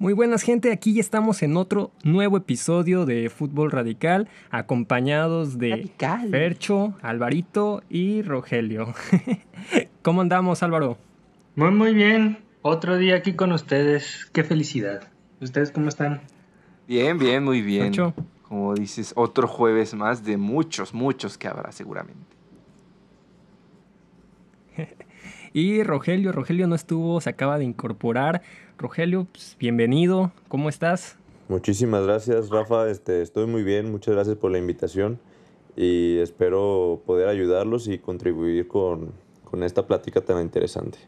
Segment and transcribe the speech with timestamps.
[0.00, 5.90] Muy buenas gente, aquí ya estamos en otro nuevo episodio de Fútbol Radical, acompañados de
[6.30, 8.94] Fercho, Alvarito y Rogelio.
[10.02, 10.98] ¿Cómo andamos Álvaro?
[11.56, 15.08] Muy muy bien, otro día aquí con ustedes, qué felicidad.
[15.40, 16.20] ¿Ustedes cómo están?
[16.86, 17.92] Bien, bien, muy bien.
[18.42, 22.27] Como dices, otro jueves más de muchos, muchos que habrá seguramente.
[25.52, 28.42] Y Rogelio, Rogelio no estuvo, se acaba de incorporar.
[28.78, 31.16] Rogelio, pues, bienvenido, ¿cómo estás?
[31.48, 32.88] Muchísimas gracias, Rafa.
[32.90, 35.18] Este, estoy muy bien, muchas gracias por la invitación
[35.76, 39.12] y espero poder ayudarlos y contribuir con,
[39.62, 40.98] esta plática tan interesante.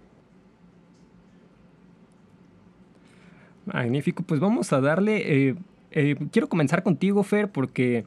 [3.67, 5.48] Magnífico, pues vamos a darle.
[5.48, 5.55] Eh,
[5.91, 8.07] eh, quiero comenzar contigo, Fer, porque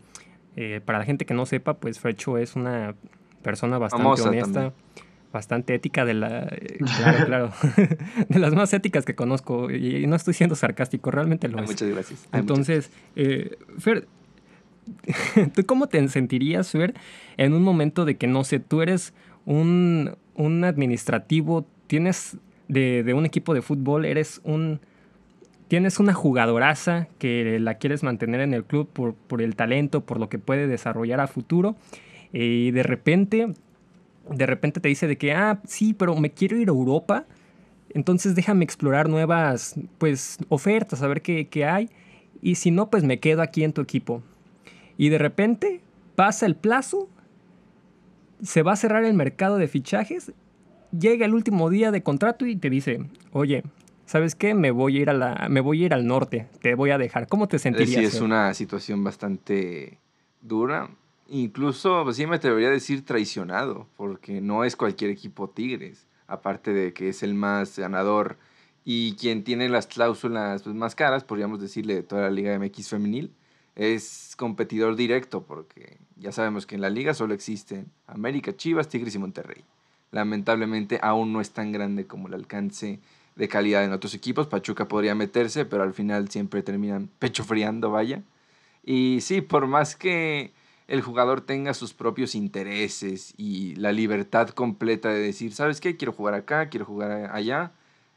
[0.55, 2.95] eh, para la gente que no sepa, pues Fercho es una
[3.43, 4.73] persona bastante honesta
[5.33, 7.51] bastante ética de la eh, claro claro
[8.29, 11.69] de las más éticas que conozco y no estoy siendo sarcástico realmente lo es.
[11.69, 12.29] muchas gracias.
[12.31, 14.07] Entonces eh, Fer
[15.55, 16.93] tú cómo te sentirías Fer
[17.37, 19.13] en un momento de que no sé tú eres
[19.45, 24.79] un, un administrativo tienes de, de, un equipo de fútbol eres un
[25.67, 30.19] tienes una jugadoraza que la quieres mantener en el club por, por el talento por
[30.19, 31.75] lo que puede desarrollar a futuro
[32.31, 33.53] y de repente
[34.29, 37.25] de repente te dice de que, ah, sí, pero me quiero ir a Europa,
[37.89, 41.89] entonces déjame explorar nuevas, pues, ofertas, a ver qué, qué hay,
[42.41, 44.21] y si no, pues me quedo aquí en tu equipo.
[44.97, 45.81] Y de repente
[46.15, 47.09] pasa el plazo,
[48.41, 50.31] se va a cerrar el mercado de fichajes,
[50.97, 53.63] llega el último día de contrato y te dice, oye,
[54.05, 54.53] ¿sabes qué?
[54.53, 56.97] Me voy a ir, a la, me voy a ir al norte, te voy a
[56.97, 57.27] dejar.
[57.27, 57.99] ¿Cómo te sentirías?
[57.99, 59.97] Sí, es una situación bastante
[60.41, 60.89] dura
[61.27, 66.73] incluso, pues sí me atrevería a decir traicionado, porque no es cualquier equipo Tigres, aparte
[66.73, 68.37] de que es el más ganador
[68.85, 72.89] y quien tiene las cláusulas pues, más caras, podríamos decirle, de toda la Liga MX
[72.89, 73.31] femenil,
[73.75, 79.15] es competidor directo, porque ya sabemos que en la liga solo existen América, Chivas, Tigres
[79.15, 79.63] y Monterrey.
[80.11, 82.99] Lamentablemente aún no es tan grande como el alcance
[83.35, 84.47] de calidad en otros equipos.
[84.47, 88.21] Pachuca podría meterse, pero al final siempre terminan pecho friando, vaya.
[88.85, 90.51] Y sí, por más que
[90.87, 95.95] el jugador tenga sus propios intereses y la libertad completa de decir, ¿sabes qué?
[95.97, 97.71] Quiero jugar acá, quiero jugar allá,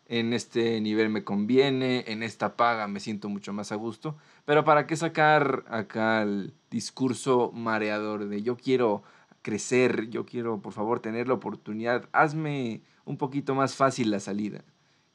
[0.09, 4.65] en este nivel me conviene, en esta paga me siento mucho más a gusto, pero
[4.65, 9.03] ¿para qué sacar acá el discurso mareador de yo quiero
[9.43, 14.65] crecer, yo quiero por favor tener la oportunidad, hazme un poquito más fácil la salida?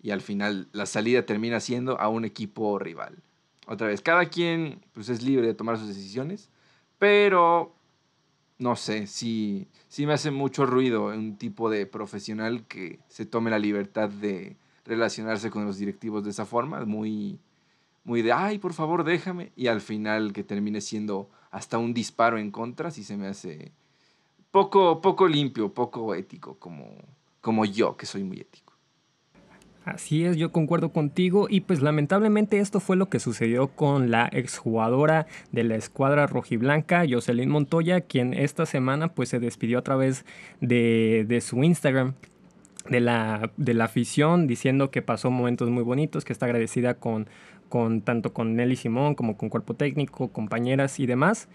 [0.01, 3.22] Y al final la salida termina siendo a un equipo rival.
[3.67, 6.50] Otra vez, cada quien pues, es libre de tomar sus decisiones
[7.01, 7.73] pero
[8.59, 13.50] no sé, sí, sí me hace mucho ruido un tipo de profesional que se tome
[13.50, 17.40] la libertad de relacionarse con los directivos de esa forma, muy,
[18.03, 22.38] muy de, ay, por favor, déjame, y al final que termine siendo hasta un disparo
[22.38, 23.72] en contra, sí se me hace
[24.51, 26.85] poco, poco limpio, poco ético, como,
[27.41, 28.71] como yo, que soy muy ético.
[29.84, 34.30] Así es, yo concuerdo contigo y pues lamentablemente esto fue lo que sucedió con la
[34.31, 40.24] exjugadora de la escuadra rojiblanca, Jocelyn Montoya, quien esta semana pues se despidió a través
[40.59, 42.14] de, de su Instagram
[42.90, 47.28] de la, de la afición diciendo que pasó momentos muy bonitos, que está agradecida con,
[47.68, 51.47] con tanto con Nelly Simón como con cuerpo técnico, compañeras y demás.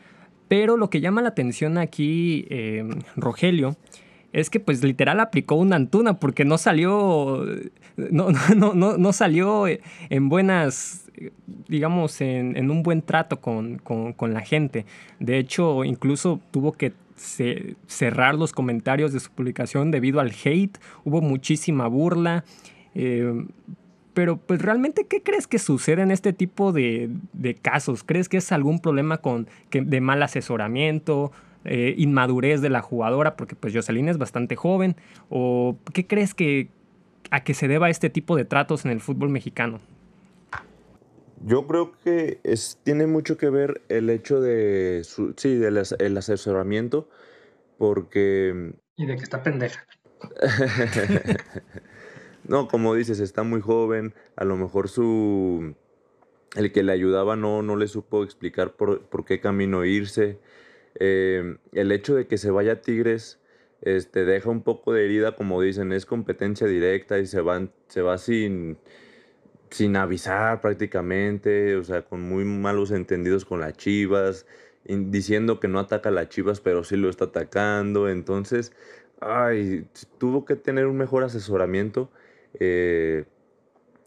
[0.49, 2.85] Pero lo que llama la atención aquí, eh,
[3.17, 3.77] Rogelio,
[4.33, 7.45] es que pues literal aplicó una antuna porque no salió,
[8.11, 11.11] no, no, no, no salió en buenas,
[11.69, 13.81] digamos, en, un buen trato con,
[14.21, 14.85] la gente.
[15.19, 21.23] De hecho, incluso tuvo que cerrar los comentarios de su publicación debido al hate, hubo
[21.23, 22.45] muchísima burla.
[22.95, 23.47] Eh,
[24.13, 27.11] pero pues realmente, ¿qué crees que sucede en este tipo de,
[27.63, 28.03] casos?
[28.03, 31.33] ¿Crees que es algún problema con, de mal asesoramiento?
[31.69, 34.95] Eh, inmadurez de la jugadora, porque pues Jocelyn es bastante joven,
[35.29, 36.69] o qué crees que
[37.31, 39.81] a que se deba este tipo de tratos en el fútbol mexicano?
[41.45, 45.03] Yo creo que es, tiene mucho que ver el hecho de,
[45.37, 47.09] sí, del el asesoramiento,
[47.79, 48.75] porque...
[48.97, 49.87] Y de que está pendeja.
[52.49, 55.75] no, como dices, está muy joven, a lo mejor su...
[56.57, 60.39] El que le ayudaba no, no le supo explicar por, por qué camino irse.
[60.99, 63.39] Eh, el hecho de que se vaya a Tigres
[63.83, 68.03] este, deja un poco de herida, como dicen, es competencia directa y se, van, se
[68.03, 68.79] va sin,
[69.71, 74.47] sin avisar prácticamente, o sea, con muy malos entendidos con las Chivas,
[74.85, 78.73] diciendo que no ataca las Chivas, pero sí lo está atacando, entonces,
[79.21, 79.87] ay,
[80.19, 82.11] tuvo que tener un mejor asesoramiento.
[82.61, 83.25] Eh,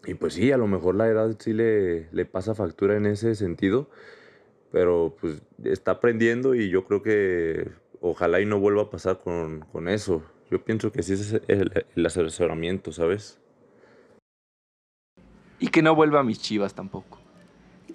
[0.06, 3.34] y pues sí, a lo mejor la edad sí le, le pasa factura en ese
[3.34, 3.90] sentido,
[4.72, 7.70] pero pues está aprendiendo y yo creo que
[8.00, 10.22] ojalá y no vuelva a pasar con, con eso.
[10.50, 13.38] Yo pienso que sí es el, el asesoramiento, ¿sabes?
[15.58, 17.18] Y que no vuelva a mis chivas tampoco.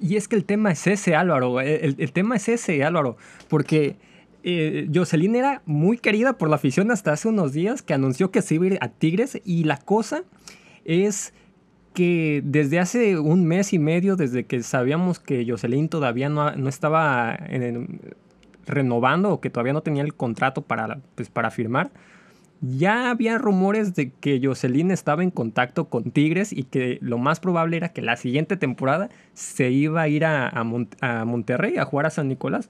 [0.01, 1.59] Y es que el tema es ese, Álvaro.
[1.59, 3.17] El, el tema es ese, Álvaro.
[3.49, 3.95] Porque
[4.43, 8.41] eh, Jocelyn era muy querida por la afición hasta hace unos días que anunció que
[8.41, 9.41] se iba a ir a Tigres.
[9.43, 10.23] Y la cosa
[10.85, 11.33] es
[11.93, 16.69] que desde hace un mes y medio, desde que sabíamos que Jocelyn todavía no, no
[16.69, 17.37] estaba
[18.65, 21.91] renovando o que todavía no tenía el contrato para, pues, para firmar,
[22.61, 27.39] ya había rumores de que Jocelyn estaba en contacto con Tigres y que lo más
[27.39, 32.07] probable era que la siguiente temporada se iba a ir a, a, Monterrey a jugar
[32.07, 32.69] a San Nicolás.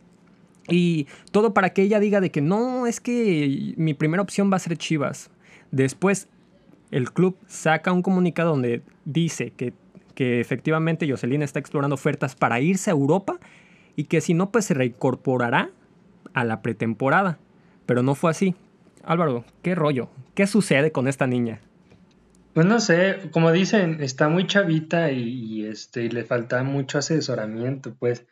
[0.67, 4.57] Y todo para que ella diga de que no, es que mi primera opción va
[4.57, 5.29] a ser Chivas.
[5.71, 6.27] Después
[6.91, 9.73] el club saca un comunicado donde dice que,
[10.15, 13.39] que efectivamente Jocelyn está explorando ofertas para irse a Europa
[13.95, 15.69] y que si no, pues se reincorporará
[16.35, 17.39] a la pretemporada.
[17.87, 18.53] Pero no fue así.
[19.03, 20.09] Álvaro, ¿qué rollo?
[20.35, 21.61] ¿Qué sucede con esta niña?
[22.53, 28.25] Pues no sé, como dicen, está muy chavita y, este, le falta mucho asesoramiento, pues.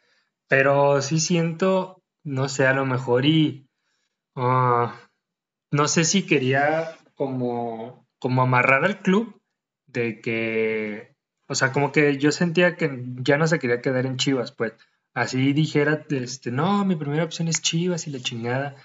[0.47, 3.67] Pero sí siento, no sé, a lo mejor y
[4.35, 4.95] ah,
[5.71, 9.41] no sé si quería como, como amarrar al club
[9.88, 11.15] de que,
[11.47, 14.73] o sea, como que yo sentía que ya no se quería quedar en Chivas, pues.
[15.13, 18.75] Así dijera, este, no, mi primera opción es Chivas y la chingada.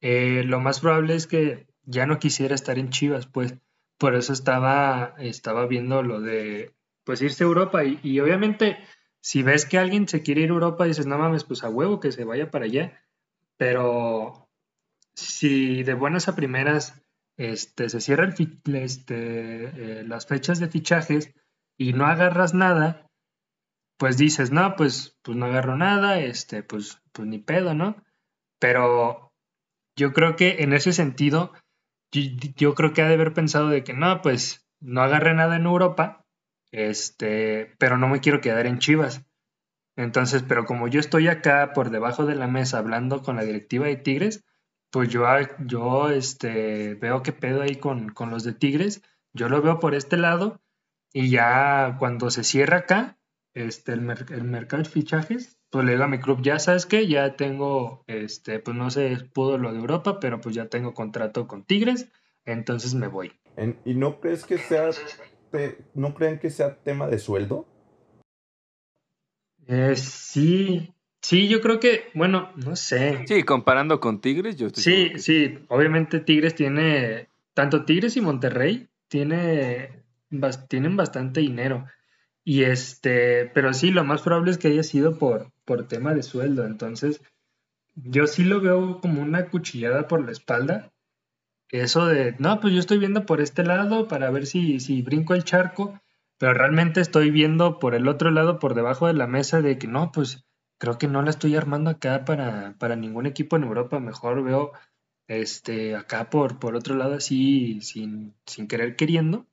[0.00, 3.54] Eh, lo más probable es que ya no quisiera estar en Chivas, pues
[3.98, 6.74] por eso estaba, estaba viendo lo de
[7.04, 8.78] pues irse a Europa y, obviamente
[9.20, 12.00] si ves que alguien se quiere ir a Europa dices no mames pues a huevo
[12.00, 13.02] que se vaya para allá
[13.58, 14.48] pero
[15.14, 17.02] si de buenas a primeras
[17.36, 21.34] este, se cierran este, eh, las fechas de fichajes
[21.76, 23.09] y no agarras nada
[24.00, 28.02] pues dices no pues pues no agarro nada este pues pues ni pedo no
[28.58, 29.30] pero
[29.96, 31.52] yo creo que en ese sentido,
[32.12, 35.66] yo, creo que ha de haber pensado de que no, pues no agarré nada en
[35.66, 36.24] Europa,
[36.70, 39.26] este, pero no me quiero quedar en Chivas.
[39.96, 43.86] Entonces, pero como yo estoy acá por debajo de la mesa hablando con la directiva
[43.86, 44.44] de Tigres,
[44.90, 45.26] pues yo,
[45.58, 49.02] yo este, veo qué pedo ahí con, con los de Tigres,
[49.32, 50.60] yo lo veo por este lado
[51.12, 53.18] y ya cuando se cierra acá,
[53.54, 54.00] este, el,
[54.30, 58.04] el mercado de fichajes, pues le digo a mi club, ya sabes que ya tengo,
[58.06, 62.08] este, pues no sé, pudo lo de Europa, pero pues ya tengo contrato con Tigres,
[62.44, 63.32] entonces me voy.
[63.84, 64.90] ¿Y no crees que sea,
[65.94, 67.66] no creen que sea tema de sueldo?
[69.66, 73.24] Eh, sí, sí, yo creo que, bueno, no sé.
[73.28, 78.88] Sí, comparando con Tigres, yo estoy Sí, sí, obviamente Tigres tiene, tanto Tigres y Monterrey
[79.08, 80.02] tiene,
[80.68, 81.86] tienen bastante dinero.
[82.50, 86.24] Y este, pero sí, lo más probable es que haya sido por, por tema de
[86.24, 86.66] sueldo.
[86.66, 87.22] Entonces,
[87.94, 90.90] yo sí lo veo como una cuchillada por la espalda.
[91.68, 95.34] Eso de, no, pues yo estoy viendo por este lado para ver si, si brinco
[95.34, 96.00] el charco,
[96.38, 99.86] pero realmente estoy viendo por el otro lado, por debajo de la mesa, de que
[99.86, 100.44] no, pues
[100.78, 104.00] creo que no la estoy armando acá para, para ningún equipo en Europa.
[104.00, 104.72] Mejor veo
[105.28, 109.46] este acá por, por otro lado así sin, sin querer queriendo.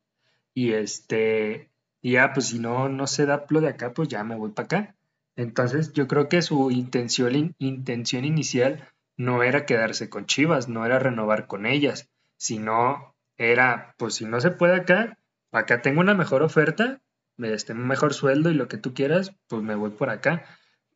[0.56, 1.70] Y este,
[2.02, 4.52] y ya, pues si no, no se da lo de acá, pues ya me voy
[4.52, 4.96] para acá.
[5.36, 8.88] Entonces yo creo que su intención, intención inicial
[9.18, 14.42] no era quedarse con Chivas, no era renovar con ellas, sino era, pues si no
[14.42, 15.18] se puede acá,
[15.52, 17.02] acá tengo una mejor oferta,
[17.38, 20.44] este, un mejor sueldo y lo que tú quieras, pues me voy por acá.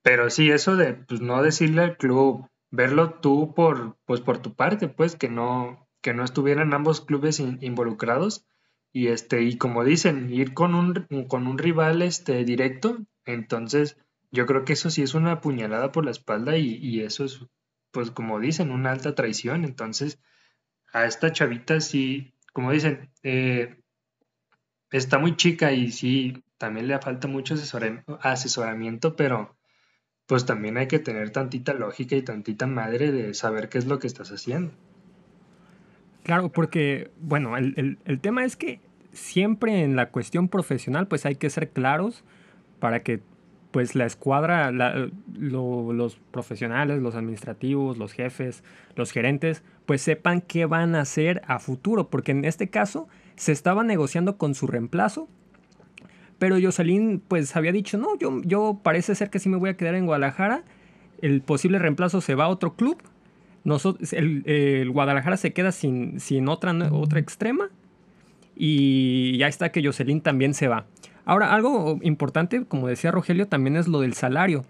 [0.01, 4.55] Pero sí, eso de pues no decirle al club, verlo tú por, pues por tu
[4.55, 8.46] parte, pues que no, que no estuvieran ambos clubes involucrados,
[8.93, 13.98] y este y como dicen ir con un con un rival este directo entonces
[14.31, 17.45] yo creo que eso sí es una puñalada por la espalda y, eso es
[17.91, 20.19] pues como dicen una alta traición entonces
[20.93, 23.81] a esta chavita sí como dicen eh,
[24.91, 27.55] está muy chica y sí también le falta mucho
[28.21, 29.57] asesoramiento pero
[30.25, 34.00] pues también hay que tener tantita lógica y tantita madre de saber qué es lo
[34.00, 34.74] que estás haciendo
[36.24, 38.80] Claro, porque, bueno, el, tema es que
[39.12, 42.24] siempre en la cuestión profesional, pues hay que ser claros
[42.80, 43.22] para que
[43.72, 44.72] pues la escuadra,
[45.34, 48.63] los profesionales, los administrativos, los jefes,
[48.96, 53.54] los gerentes, pues sepan qué van a hacer a futuro, porque en este caso se
[53.54, 55.30] estaba negociando con su reemplazo,
[56.38, 59.78] pero Jocelyn pues había dicho, no, yo, yo parece ser que sí me voy a
[59.78, 60.63] quedar en Guadalajara,
[61.22, 63.01] el posible reemplazo se va a otro club
[63.63, 67.70] nosotros, el, Guadalajara se queda sin, sin otra, otra extrema.
[68.56, 70.86] Y ya está que Jocelyn también se va.
[71.25, 74.65] Ahora, algo importante, como decía Rogelio, también es lo del salario.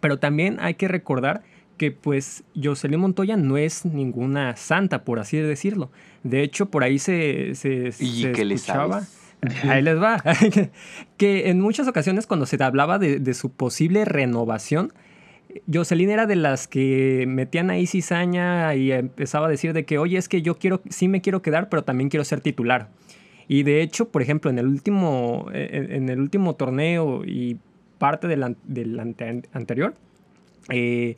[0.00, 1.42] Pero también hay que recordar
[1.76, 5.90] que pues Jocelyn Montoya no es ninguna santa, por así decirlo.
[6.22, 9.02] De hecho, por ahí se, se, ¿Y que escuchaba...
[9.68, 10.22] Ahí les va.
[11.18, 14.94] que en muchas ocasiones cuando se hablaba de, de, su posible renovación,
[15.72, 20.18] Jocelyn era de las que metían ahí cizaña y empezaba a decir de que, oye,
[20.18, 22.88] es que yo quiero, sí me quiero quedar, pero también quiero ser titular.
[23.46, 27.58] Y de hecho, por ejemplo, en el último, en, el último torneo y
[27.98, 28.98] parte del, del
[29.52, 29.94] anterior,
[30.70, 31.16] eh,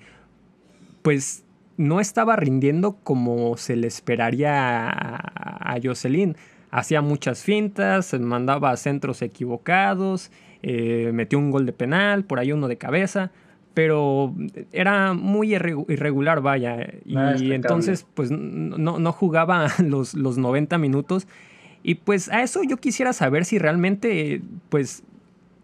[1.02, 1.45] pues
[1.76, 6.37] no estaba rindiendo como se le esperaría a, Jocelyn.
[6.71, 10.31] Hacía muchas fintas, mandaba centros equivocados,
[10.62, 13.31] eh, metió un gol de penal, por ahí uno de cabeza,
[13.76, 14.35] pero
[14.73, 16.95] era muy irregular, vaya.
[17.04, 21.28] Y entonces, pues no, no jugaba los, los 90 minutos.
[21.83, 24.40] Y pues a eso yo quisiera saber si realmente,
[24.71, 25.02] pues,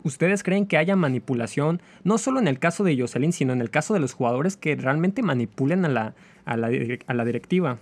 [0.02, 3.70] ustedes creen que haya manipulación, no solo en el caso de Jocelyn, sino en el
[3.70, 6.14] caso de los jugadores que realmente manipulen a la,
[6.44, 6.70] a la,
[7.06, 7.78] a la directiva.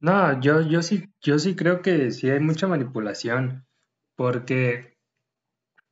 [0.00, 3.64] No, yo, yo sí, yo sí creo que sí hay mucha manipulación,
[4.16, 4.91] porque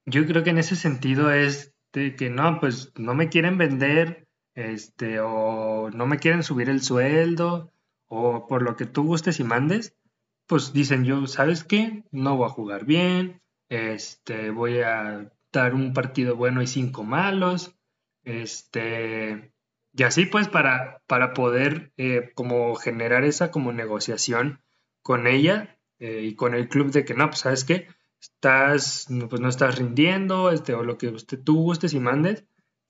[0.07, 4.29] yo creo que en ese sentido es de que no, pues no me quieren vender,
[4.55, 7.73] este, o no me quieren subir el sueldo,
[8.09, 9.97] o por lo que tú gustes y mandes,
[10.47, 12.05] pues dicen yo, ¿sabes qué?
[12.11, 17.77] No voy a jugar bien, este, voy a dar un partido bueno y cinco malos,
[18.25, 19.53] este,
[19.93, 24.61] y así pues para, para poder eh, como generar esa como negociación
[25.03, 27.89] con ella eh, y con el club de que no, pues sabes qué,
[28.21, 32.45] estás, pues no estás rindiendo, este, o lo que usted, tú gustes y mandes,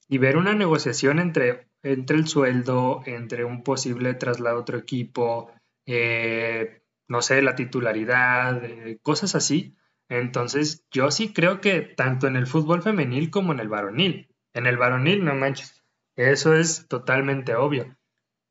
[0.08, 5.52] y ver una negociación entre, entre el sueldo, entre un posible traslado a otro equipo,
[5.86, 9.76] eh, no sé, la titularidad, eh, cosas así.
[10.08, 14.28] Entonces, yo sí creo que tanto en el fútbol femenil como en el varonil.
[14.52, 15.84] En el varonil, no manches,
[16.16, 17.96] eso es totalmente obvio.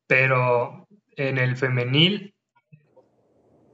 [0.06, 2.34] Pero en el femenil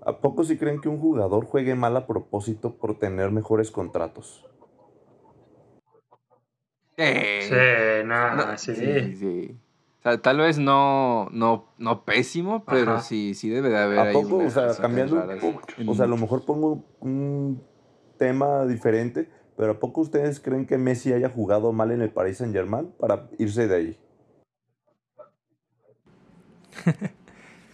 [0.06, 4.46] ¿A poco si creen que un jugador juegue mal a propósito por tener mejores contratos?
[6.96, 7.54] sí,
[8.04, 8.75] nada, sí.
[9.16, 9.58] sí,
[9.98, 13.98] O sea, tal vez no, no, no pésimo, pero sí, sí debe de haber.
[13.98, 14.36] ¿A poco?
[14.36, 15.60] o sea, cambiando un poco.
[15.88, 17.60] O sea, a lo mejor pongo un
[18.16, 22.38] tema diferente, pero ¿a poco ustedes creen que Messi haya jugado mal en el Paris
[22.38, 23.98] Saint Germain para irse de ahí?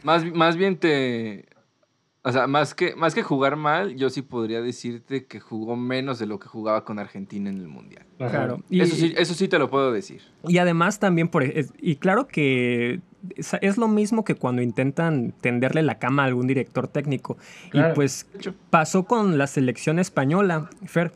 [0.02, 1.51] más, más bien te,
[2.24, 6.20] o sea, más que, más que jugar mal, yo sí podría decirte que jugó menos
[6.20, 8.04] de lo que jugaba con Argentina en el Mundial.
[8.18, 8.62] Claro.
[8.70, 10.22] eso, sí, eso sí te lo puedo decir.
[10.46, 13.00] Y además también, por, y claro que
[13.60, 17.36] es lo mismo que cuando intentan tenderle la cama a algún director técnico.
[17.72, 18.28] Y pues
[18.70, 21.12] pasó con la selección española, Fer,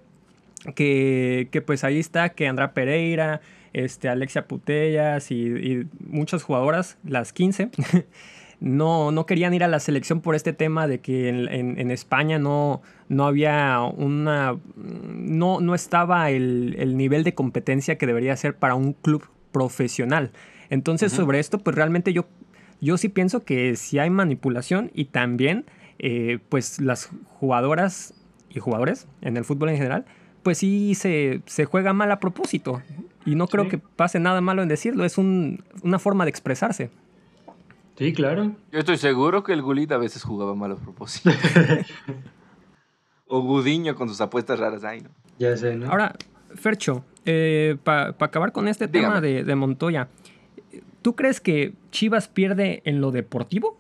[0.75, 3.41] que, que pues ahí está que Andra Pereira,
[3.73, 7.71] este, Alexia Putellas y, y muchas jugadoras, las 15.
[8.61, 12.81] no, no querían ir a la selección por este tema de que en, España no,
[13.09, 14.57] no había una.
[14.77, 20.31] no, no estaba el, nivel de competencia que debería ser para un club profesional.
[20.71, 22.27] Entonces, sobre esto, pues realmente yo,
[22.81, 25.67] yo sí pienso que sí hay manipulación y también,
[25.99, 28.15] eh, pues las jugadoras
[28.51, 30.07] y jugadores en el fútbol en general,
[30.43, 32.83] pues sí se, juega mal a propósito.
[33.25, 36.91] Y no creo que pase nada malo en decirlo, es una forma de expresarse.
[37.97, 38.55] Sí, claro.
[38.71, 41.31] Yo estoy seguro que el Gulit a veces jugaba mal a propósito.
[43.27, 45.11] o Gudiño con sus apuestas raras ahí, ¿no?
[45.39, 45.91] Ya sé, ¿no?
[45.91, 46.15] Ahora,
[46.55, 50.09] Fercho, eh, para acabar con este tema de, de, Montoya,
[51.03, 53.79] ¿tú crees que Chivas pierde en lo deportivo?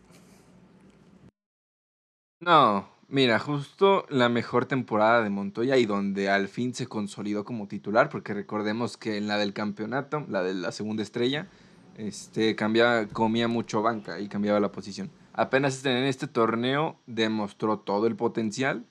[2.40, 7.68] No, mira, justo la mejor temporada de Montoya y donde al fin se consolidó como
[7.68, 11.48] titular, porque recordemos que en la del campeonato, la de la segunda estrella,
[11.96, 15.10] este, cambiaba, comía mucho banca y cambiaba la posición.
[15.32, 18.86] Apenas en este torneo demostró todo el potencial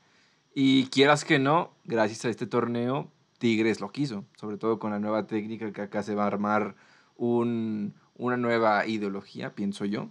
[0.53, 4.99] y quieras que no, gracias a este torneo, Tigres lo quiso, sobre todo con la
[4.99, 6.75] nueva técnica que acá se va a armar
[7.17, 10.09] un, una nueva ideología, pienso yo.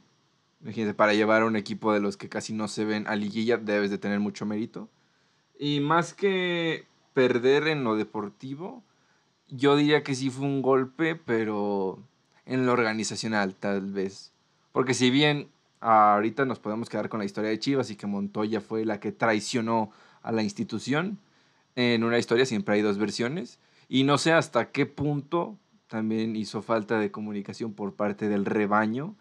[0.60, 3.56] Imagínense, para llevar a un equipo de los que casi no se ven a liguilla
[3.56, 4.88] debes de tener mucho mérito.
[5.58, 8.82] Y más que perder en lo deportivo,
[9.48, 12.02] yo diría que sí fue un golpe, pero
[12.46, 14.32] en lo organizacional, tal vez.
[14.72, 15.48] Porque si bien
[15.80, 19.12] ahorita nos podemos quedar con la historia de Chivas y que Montoya fue la que
[19.12, 19.90] traicionó
[20.22, 21.18] a la institución,
[21.76, 23.58] en una historia siempre hay dos versiones.
[23.88, 25.58] Y no sé hasta qué punto
[25.88, 29.14] también hizo falta de comunicación por parte del rebaño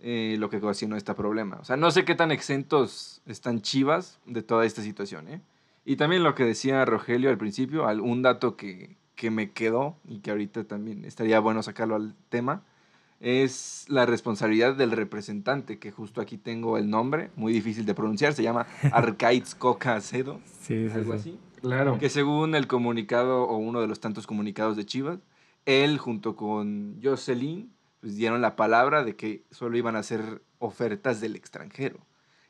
[0.00, 1.58] eh, lo que ocasionó este problema.
[1.60, 5.40] O sea, no sé qué tan exentos están Chivas de toda esta situación, ¿eh?
[5.84, 10.20] Y también lo que decía Rogelio al principio, un dato que, que me quedó y
[10.20, 12.62] que ahorita también estaría bueno sacarlo al tema,
[13.18, 18.32] es la responsabilidad del representante, que justo aquí tengo el nombre, muy difícil de pronunciar,
[18.32, 21.36] se llama Arcaiz Coca Acedo, sí, algo así.
[21.60, 21.98] Claro.
[21.98, 25.18] Que según el comunicado o uno de los tantos comunicados de Chivas,
[25.66, 31.20] él junto con Jocelyn pues dieron la palabra de que solo iban a hacer ofertas
[31.20, 31.98] del extranjero,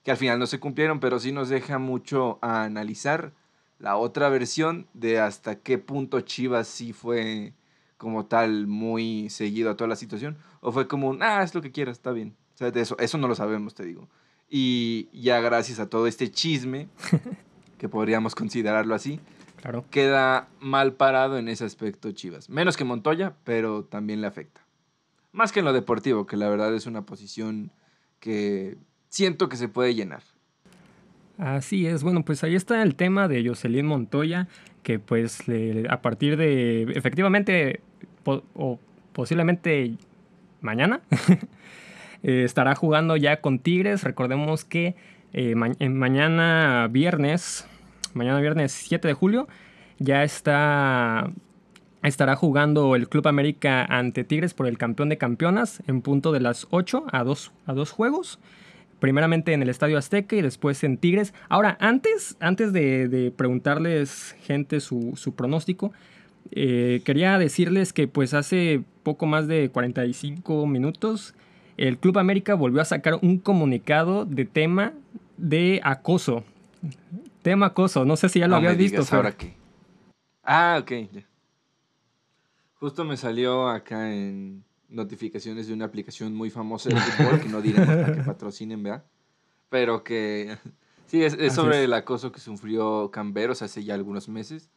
[0.02, 3.32] que al final no se cumplieron, pero sí nos deja mucho a analizar
[3.78, 7.54] la otra versión de hasta qué punto Chivas sí fue
[7.96, 11.62] como tal muy seguido a toda la situación, o fue como un, ah, es lo
[11.62, 12.36] que quieras, está bien.
[12.54, 14.08] O sea, de eso, eso no lo sabemos, te digo.
[14.48, 16.88] Y ya gracias a todo este chisme,
[17.78, 19.20] que podríamos considerarlo así,
[19.56, 19.84] claro.
[19.90, 22.48] queda mal parado en ese aspecto Chivas.
[22.48, 24.64] Menos que Montoya, pero también le afecta.
[25.32, 27.70] Más que en lo deportivo, que la verdad es una posición
[28.20, 28.76] que
[29.08, 30.22] siento que se puede llenar.
[31.38, 34.48] Así es, bueno, pues ahí está el tema de Jocelyn Montoya,
[34.82, 35.44] que pues
[35.88, 37.80] a partir de, efectivamente,
[38.24, 38.80] o
[39.12, 39.94] posiblemente
[40.60, 41.00] mañana,
[42.24, 44.02] eh, estará jugando ya con Tigres.
[44.02, 44.96] Recordemos que
[45.32, 47.68] eh, mañana viernes,
[48.14, 49.46] mañana viernes 7 de julio,
[50.00, 51.30] ya está
[52.02, 56.40] estará jugando el Club América ante Tigres por el campeón de campeonas en punto de
[56.40, 58.38] las 8 a 2, a dos juegos
[59.00, 61.34] primeramente en el Estadio Azteca y después en Tigres.
[61.48, 65.92] Ahora, antes, antes de, preguntarles, gente, su, pronóstico,
[66.50, 71.34] eh, quería decirles que pues hace poco más de 45 minutos
[71.78, 74.94] el Club América volvió a sacar un comunicado de tema
[75.36, 76.42] de acoso.
[77.42, 79.02] Tema acoso, no sé si ya lo habías visto.
[79.14, 79.54] ¿Ahora qué?
[80.42, 80.92] Ah, ok.
[82.74, 87.60] Justo me salió acá en notificaciones de una aplicación muy famosa de fútbol, que no
[87.60, 89.04] diremos para que patrocinen, ¿verdad?
[89.68, 90.56] Pero que
[91.06, 94.70] sí, es, sobre el acoso que sufrió Camberos hace ya algunos meses.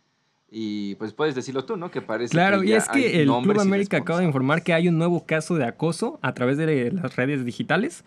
[0.53, 1.91] Y pues puedes decirlo tú, ¿no?
[1.91, 4.97] Que parece Claro, y es que el Club América acaba de informar que hay un
[4.97, 8.03] nuevo caso de acoso a través de las redes digitales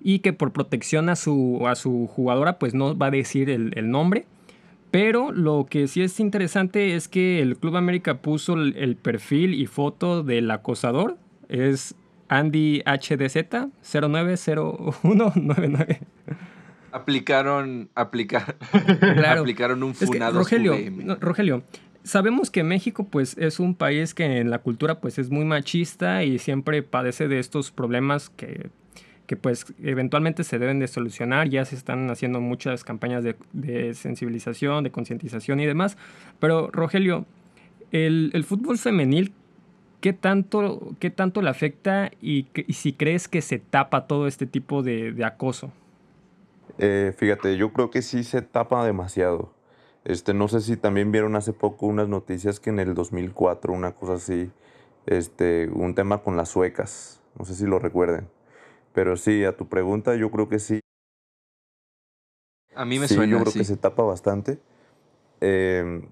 [0.00, 3.72] y que por protección a su, a su jugadora pues no va a decir el,
[3.76, 4.26] el nombre.
[4.90, 9.66] Pero lo que sí es interesante es que el Club América puso el perfil y
[9.66, 11.94] foto del acosador es
[12.28, 13.46] Andy HDZ
[13.82, 16.00] 090199.
[16.92, 18.56] Aplicaron, aplicar,
[19.38, 20.38] aplicaron un funado.
[20.38, 20.76] Rogelio,
[21.20, 21.62] Rogelio,
[22.04, 26.24] sabemos que México pues es un país que en la cultura pues es muy machista
[26.24, 28.70] y siempre padece de estos problemas que,
[29.26, 31.50] que pues eventualmente se deben de solucionar.
[31.50, 35.98] Ya se están haciendo muchas campañas de, de sensibilización, de concientización y demás.
[36.38, 37.26] Pero Rogelio,
[37.92, 39.34] el, el fútbol femenil
[40.06, 44.84] ¿Qué tanto, qué tanto le afecta y, si crees que se tapa todo este tipo
[44.84, 45.72] de, acoso?
[46.78, 49.50] Eh, fíjate, yo creo que sí se tapa demasiado.
[50.04, 53.96] Este, no sé si también vieron hace poco unas noticias que en el 2004, una
[53.96, 54.48] cosa así,
[55.06, 57.20] este, un tema con las suecas.
[57.36, 58.28] No sé si lo recuerden.
[58.92, 60.78] Pero sí, a tu pregunta, yo creo que sí.
[62.76, 63.32] A mí me suena.
[63.32, 64.60] Yo creo que se tapa bastante.
[65.40, 66.02] Em,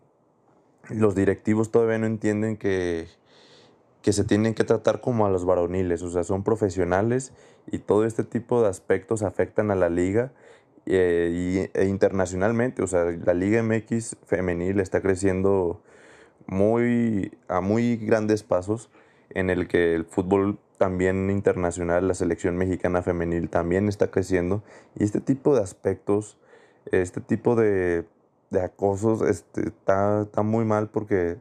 [0.90, 3.06] los directivos todavía no entienden que,
[4.04, 7.32] que se tienen que tratar como a los varoniles, o sea, son profesionales
[7.72, 10.30] y todo este tipo de aspectos afectan a la liga
[10.84, 15.80] eh, y, e internacionalmente, o sea, la Liga MX femenil está creciendo
[16.46, 18.90] muy, a muy grandes pasos
[19.30, 24.62] en el que el fútbol también internacional, la selección mexicana femenil también está creciendo
[24.98, 26.36] y este tipo de aspectos,
[26.92, 28.04] este tipo de,
[28.50, 31.38] de acosos este, está, está muy mal porque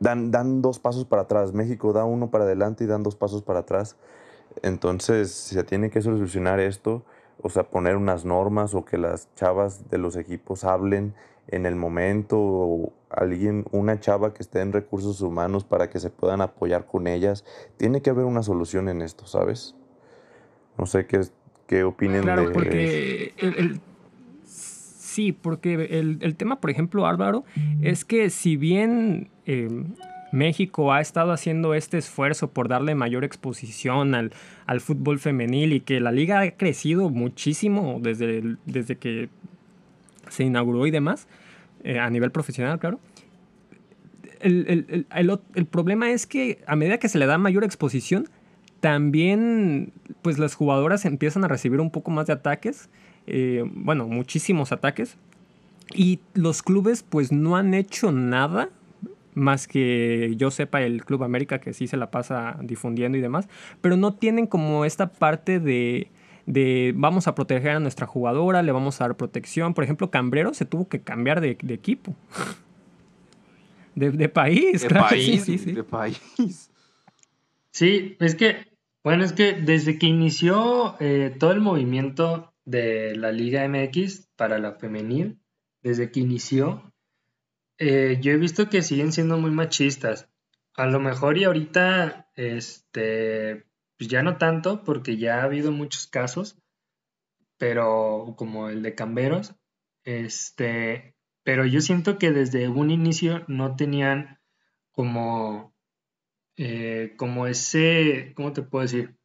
[0.00, 1.52] dan, dan dos pasos para atrás.
[1.52, 3.96] México da uno para adelante y dan dos pasos para atrás.
[4.62, 7.02] Entonces se tiene que solucionar esto,
[7.42, 11.14] o sea, poner unas normas o que las chavas de los equipos hablen
[11.48, 16.10] en el momento o alguien, una chava que esté en recursos humanos para que se
[16.10, 17.44] puedan apoyar con ellas.
[17.76, 19.74] Tiene que haber una solución en esto, ¿sabes?
[20.76, 21.22] No sé qué,
[21.66, 23.80] qué opinen claro, porque el,
[25.18, 27.44] Sí, porque el, tema, por ejemplo, Álvaro,
[27.82, 29.86] es que si bien em,
[30.30, 35.98] México ha estado haciendo este esfuerzo por darle mayor exposición al, fútbol femenil y que
[35.98, 39.28] la liga ha crecido muchísimo desde, desde que
[40.28, 41.26] se inauguró y demás,
[41.82, 43.00] eh, a nivel profesional, claro.
[44.38, 48.28] El, el, problema es que a medida que se le da mayor exposición,
[48.78, 52.88] también pues las jugadoras empiezan a recibir un poco más de ataques
[53.28, 55.16] eh, bueno, muchísimos ataques.
[55.94, 58.70] Y los clubes pues no han hecho nada
[59.34, 63.48] más que yo sepa el Club América que sí se la pasa difundiendo y demás,
[63.80, 66.10] pero no tienen como esta parte de,
[66.46, 69.74] de vamos a proteger a nuestra jugadora, le vamos a dar protección.
[69.74, 72.16] Por ejemplo, Cambrero se tuvo que cambiar de, equipo.
[73.94, 76.20] De, país, de País, sí, sí, De país.
[77.70, 78.66] Sí, es que,
[79.04, 84.58] bueno, es que desde que inició eh, todo el movimiento de la Liga MX para
[84.58, 85.40] la femenil,
[85.82, 86.92] desde que inició,
[87.78, 90.28] eh, yo he visto que siguen siendo muy machistas.
[90.74, 93.64] A lo mejor y ahorita, este,
[93.96, 96.58] pues ya no tanto, porque ya ha habido muchos casos,
[97.56, 99.54] pero como el de Camberos,
[100.04, 104.40] este, pero yo siento que desde un inicio no tenían
[104.92, 105.74] como,
[106.56, 109.16] eh, como ese, ¿cómo te puedo decir?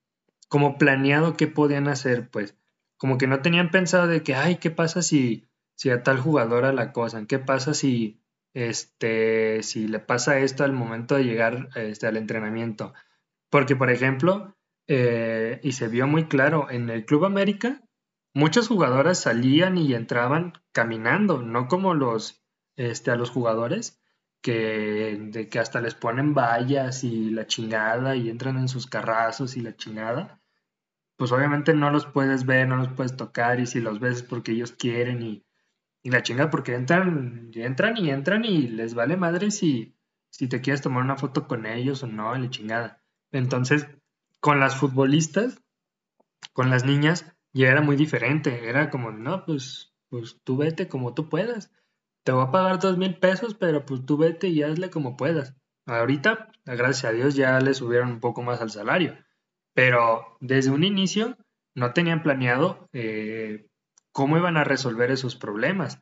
[0.48, 2.58] Como planeado qué podían hacer, pues,
[3.04, 6.72] como que no tenían pensado de que, ay, ¿qué pasa si, si a tal jugadora
[6.72, 7.28] la acosan?
[7.28, 12.94] ¿Qué pasa si este, si le pasa esto al momento de llegar este, al entrenamiento.
[13.50, 14.56] Porque, por ejemplo,
[14.88, 17.82] eh, y se vio muy claro, en el Club América,
[18.34, 22.44] muchas jugadoras salían y entraban caminando, no como los,
[22.76, 24.00] este, a los jugadores,
[24.42, 29.58] que, de que hasta les ponen vallas y la chingada y entran en sus carrazos
[29.58, 30.43] y la chingada.
[31.18, 34.24] Pues obviamente no los puedes ver, no los puedes tocar y si los ves es
[34.24, 35.46] porque ellos quieren y
[36.04, 39.96] y la chinga porque entran, y entran y entran y les vale madre si,
[40.30, 43.02] si te quieres tomar una foto con ellos o no, la chingada.
[43.32, 43.88] Entonces,
[44.42, 45.64] con las futbolistas,
[46.52, 48.68] con las niñas, ya era muy diferente.
[48.68, 51.72] Era como, no, pues, pues tú vete como tú puedas.
[52.24, 55.56] Te voy a pagar dos mil pesos, pero pues tú vete y hazle como puedas.
[55.86, 59.18] Ahorita, gracias a Dios, ya le subieron un poco más al salario.
[59.74, 61.38] Pero desde un inicio
[61.76, 63.68] no tenían planeado eh,
[64.12, 66.02] cómo iban a resolver esos problemas,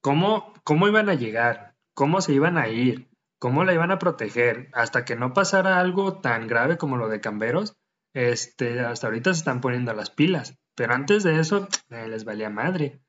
[0.00, 3.08] cómo, cómo iban a llegar, cómo se iban a ir,
[3.38, 7.20] cómo la iban a proteger, hasta que no pasara algo tan grave como lo de
[7.20, 7.76] Camberos,
[8.14, 12.50] este, hasta ahorita se están poniendo las pilas, pero antes de eso eh, les valía
[12.50, 13.00] madre.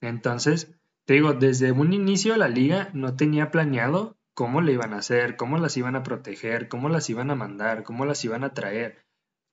[0.00, 0.74] Entonces,
[1.06, 5.36] te digo, desde un inicio la liga no tenía planeado cómo le iban a hacer,
[5.36, 9.04] cómo las iban a proteger, cómo las iban a mandar, cómo las iban a traer.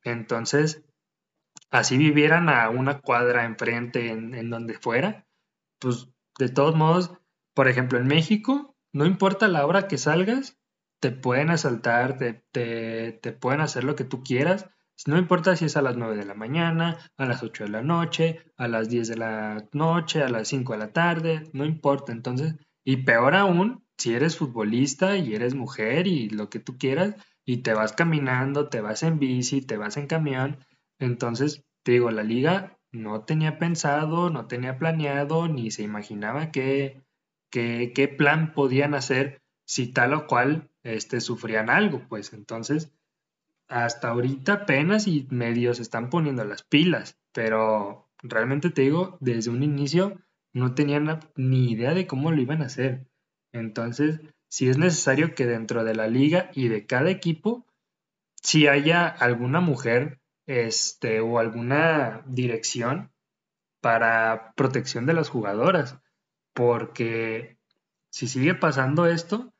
[0.03, 0.83] Entonces,
[1.69, 5.25] así vivieran a una cuadra enfrente, en, donde fuera,
[5.79, 7.11] pues de todos modos,
[7.53, 10.57] por ejemplo, en México, no importa la hora que salgas,
[10.99, 14.69] te pueden asaltar, te, te, pueden hacer lo que tú quieras.
[15.05, 17.83] No importa si es a las 9 de la mañana, a las 8 de la
[17.83, 22.11] noche, a las 10 de la noche, a las 5 de la tarde, no importa.
[22.11, 27.15] Entonces, y peor aún, si eres futbolista y eres mujer y lo que tú quieras,
[27.47, 30.57] y te vas caminando, te vas en bici, te vas en camión,
[30.99, 37.01] entonces, te digo, la liga no tenía pensado, no tenía planeado, ni se imaginaba qué,
[37.49, 42.91] qué, plan podían hacer si tal o cual este, sufrían algo, pues entonces,
[43.69, 49.63] hasta ahorita apenas y medios están poniendo las pilas, pero realmente te digo, desde un
[49.63, 50.19] inicio
[50.53, 53.07] no tenían ni idea de cómo lo iban a hacer.
[53.53, 57.65] Entonces, si es necesario que dentro de la liga y de cada equipo,
[58.41, 63.11] si haya alguna mujer este, o alguna dirección
[63.81, 65.99] para protección de las jugadoras,
[66.53, 67.57] porque
[68.09, 69.53] si sigue pasando esto,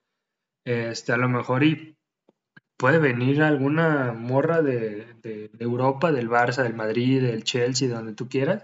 [0.65, 1.97] este, a lo mejor y
[2.77, 8.29] puede venir alguna morra de, de, Europa, del Barça, del Madrid, del Chelsea, donde tú
[8.29, 8.63] quieras,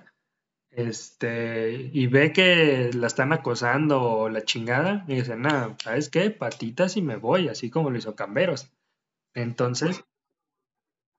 [0.76, 6.30] este, y ve que la están acosando o la chingada, y dice, nada, ¿sabes qué?
[6.32, 8.70] Patitas y me voy, así como lo hizo Camberos.
[9.34, 10.04] Entonces,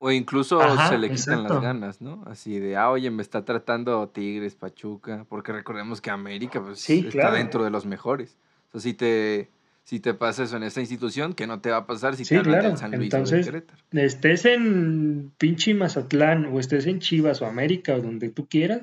[0.05, 2.23] o incluso se le quitan las ganas, ¿no?
[2.27, 7.33] Así de, ah, oye, me está tratando Tigres, Pachuca, porque recordemos que América pues, está
[7.33, 8.37] dentro de los mejores.
[8.69, 9.49] O sea, si te,
[9.83, 12.39] si te pasa eso en esta institución, que no te va a pasar si te
[12.43, 12.69] claro.
[12.69, 17.95] en San Luis Entonces, o estés en pinche Mazatlán o estés en Chivas o América
[17.95, 18.83] o donde tú quieras,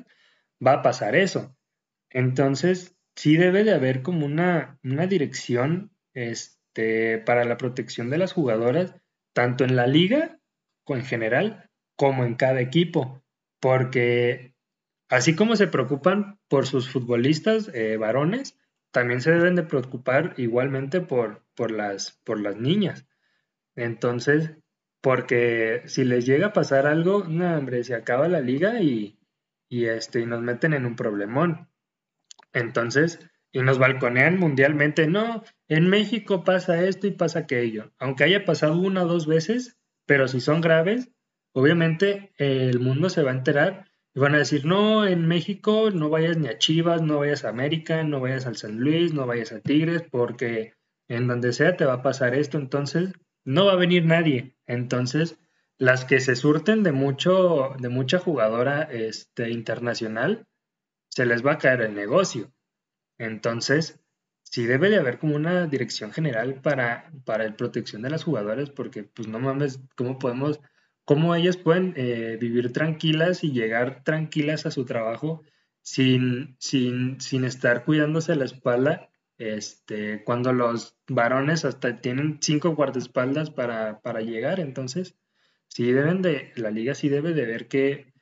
[0.64, 1.56] va a pasar eso.
[2.10, 8.32] Entonces, sí debe de haber como una, una dirección este, para la protección de las
[8.32, 8.94] jugadoras,
[9.32, 10.38] tanto en la liga
[10.94, 13.22] en general como en cada equipo,
[13.60, 14.54] porque
[15.08, 18.58] así como se preocupan por sus futbolistas eh, varones,
[18.90, 23.06] también se deben de preocupar igualmente por, por, las, por las niñas.
[23.74, 24.50] Entonces,
[25.00, 29.18] porque si les llega a pasar algo, no, hombre, se acaba la liga y,
[29.72, 31.70] y, este, y nos meten en un problemón.
[32.52, 33.20] Entonces,
[33.52, 37.90] y nos balconean mundialmente, no, en México pasa esto y pasa aquello.
[37.98, 41.10] Aunque haya pasado una o dos veces, pero si son graves,
[41.54, 46.10] obviamente el mundo se va a enterar y van a decir, no, en México no
[46.10, 49.52] vayas ni a Chivas, no vayas a América, no vayas al San Luis, no vayas
[49.52, 50.74] a Tigres, porque
[51.08, 53.14] en donde sea te va a pasar esto, entonces
[53.46, 54.54] no va a venir nadie.
[54.66, 55.38] Entonces,
[55.78, 60.46] las que se surten de mucho, de mucha jugadora este, internacional,
[61.08, 62.52] se les va a caer el negocio.
[63.18, 64.00] Entonces,
[64.42, 68.70] sí debe de haber como una dirección general para, para la protección de las jugadoras,
[68.70, 70.60] porque pues no mames, ¿cómo podemos,
[71.04, 75.42] cómo ellas pueden eh, vivir tranquilas y llegar tranquilas a su trabajo
[75.82, 79.08] sin, sin, sin estar cuidándose la espalda?
[79.38, 85.16] Este, cuando los varones hasta tienen cinco guardaespaldas para, para llegar, entonces
[85.74, 88.12] sí deben de, la liga sí debe de ver qué,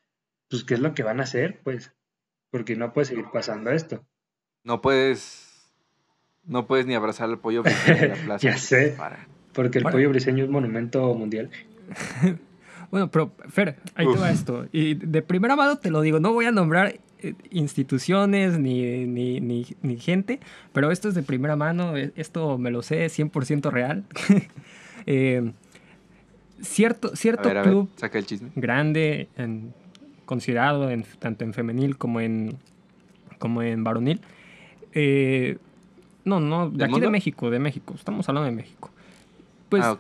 [0.49, 1.93] pues qué es lo que van a hacer, pues,
[2.51, 4.05] porque no puede seguir pasando esto.
[4.65, 5.73] No puedes,
[6.45, 8.49] no puedes ni abrazar al pollo briseño en la plaza.
[8.49, 8.97] ya sé,
[9.53, 11.51] porque el pollo briseño es monumento mundial.
[12.91, 14.67] bueno, pero Fer, ahí te va esto.
[14.71, 19.41] Y de primera mano te lo digo, no voy a nombrar eh, instituciones ni, ni,
[19.41, 20.39] ni, gente,
[20.73, 24.05] pero esto es de primera mano, e, esto me lo sé, 100% real.
[25.07, 25.53] eh,
[26.63, 27.89] cierto cierto club
[28.57, 29.73] grande, en,
[30.25, 32.57] considerado en, tanto en femenil como en,
[33.39, 34.21] como en varonil.
[34.93, 35.59] Eh,
[36.25, 38.91] no, no, de aquí de México, de México, estamos hablando de México.
[39.69, 39.97] Pues ah,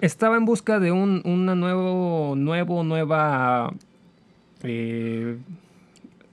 [0.00, 3.72] estaba en busca de un una nuevo, nuevo, nueva...
[4.62, 5.36] Eh,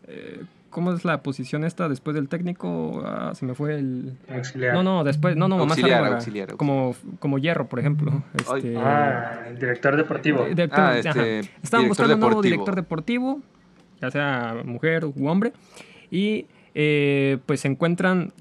[0.07, 3.01] eh, ¿Cómo es la posición esta después del técnico?
[3.05, 4.17] Ah, se me fue el.
[4.29, 4.73] Auxiliar.
[4.73, 5.35] No, no, después.
[5.35, 8.23] No, no, auxiliar, más auxiliar, Como, como Hierro, por ejemplo.
[8.33, 10.45] Este, ah, el director deportivo.
[10.71, 13.41] ah, este, Estaban buscando un nuevo director deportivo,
[14.01, 15.53] ya sea mujer u hombre.
[16.11, 18.33] Y eh, pues se encuentran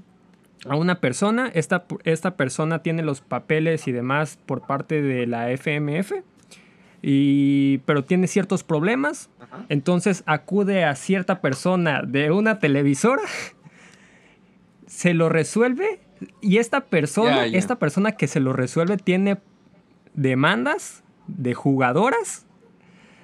[0.68, 1.50] a una persona.
[1.54, 6.12] Esta, esta persona tiene los papeles y demás por parte de la FMF
[7.02, 9.30] y, pero tiene ciertos problemas.
[9.68, 13.22] Entonces acude a cierta persona de una televisora,
[14.86, 16.00] se lo resuelve
[16.40, 19.38] y esta persona, esta persona que se lo resuelve tiene
[20.14, 22.46] demandas de jugadoras,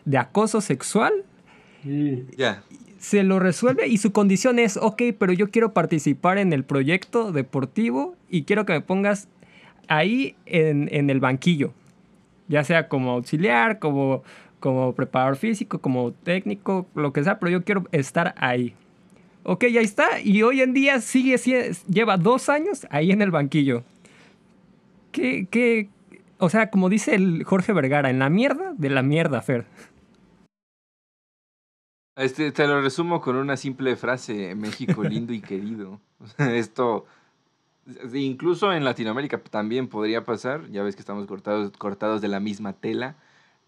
[0.04, 1.12] de acoso sexual.
[2.36, 2.62] Ya.
[2.98, 7.32] Se lo resuelve y su condición es, ok, pero yo quiero participar en el proyecto
[7.32, 9.28] deportivo y quiero que me pongas
[9.88, 11.72] ahí en, en el banquillo
[12.52, 14.22] ya sea como auxiliar, como,
[14.62, 18.74] como preparador físico, como técnico, lo que sea, pero yo quiero estar ahí.
[19.42, 20.20] Ok, ya está.
[20.22, 21.36] Y hoy en día sigue,
[21.88, 23.82] lleva dos años ahí en el banquillo.
[25.10, 25.90] ¿Qué, qué?
[26.38, 29.66] O sea, como dice el Jorge Vergara, en la mierda de la mierda, Fer.
[32.16, 36.00] Este, te lo resumo con una simple frase, México lindo y querido.
[36.38, 37.04] Esto
[38.14, 42.74] Incluso en Latinoamérica también podría pasar, ya ves que estamos cortados, cortados de la misma
[42.74, 43.16] tela,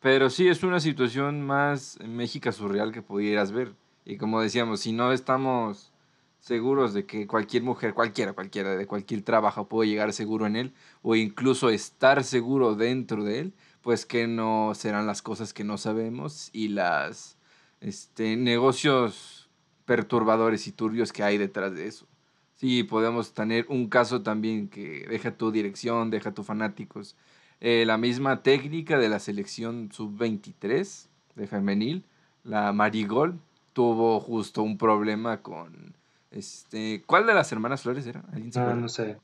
[0.05, 3.73] pero sí es una situación más México surreal que pudieras ver.
[4.05, 5.93] Y como decíamos, si no estamos
[6.41, 10.75] seguros de que cualquier mujer, cualquiera, cualquiera, de cualquier trabajo puede llegar seguro en él,
[11.01, 15.79] o incluso estar seguro dentro de él, pues que no serán las cosas que no
[15.79, 17.39] sabemos y las
[17.81, 19.49] este, negocios
[19.87, 22.07] perturbadores y turbios que hay detrás de eso.
[22.57, 27.17] Sí, podemos tener un caso también que deja tu dirección, deja tus fanáticos.
[27.67, 32.05] Eh, la misma técnica de la selección sub-23 de femenil,
[32.43, 33.41] la Marigol,
[33.73, 35.95] tuvo justo un problema con...
[36.31, 38.23] Este, ¿Cuál de las hermanas Flores era?
[38.57, 39.17] Ah, no sé.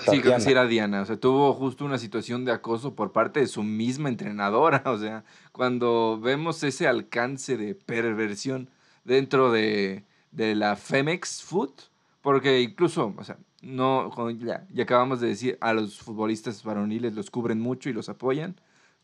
[0.00, 1.00] Sí, creo que sí era Diana.
[1.00, 4.82] O sea, tuvo justo una situación de acoso por parte de su misma entrenadora.
[4.84, 8.68] O sea, cuando vemos ese alcance de perversión
[9.02, 11.72] dentro de, de la Femex Food,
[12.20, 17.30] porque incluso, o sea, no, ya, ya acabamos de decir, a los futbolistas varoniles los
[17.30, 18.60] cubren mucho y los apoyan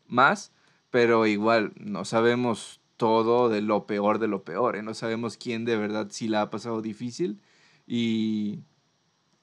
[0.07, 0.51] más,
[0.89, 4.83] pero igual no sabemos todo de lo peor de lo peor, ¿eh?
[4.83, 7.41] no sabemos quién de verdad sí la ha pasado difícil
[7.85, 8.63] y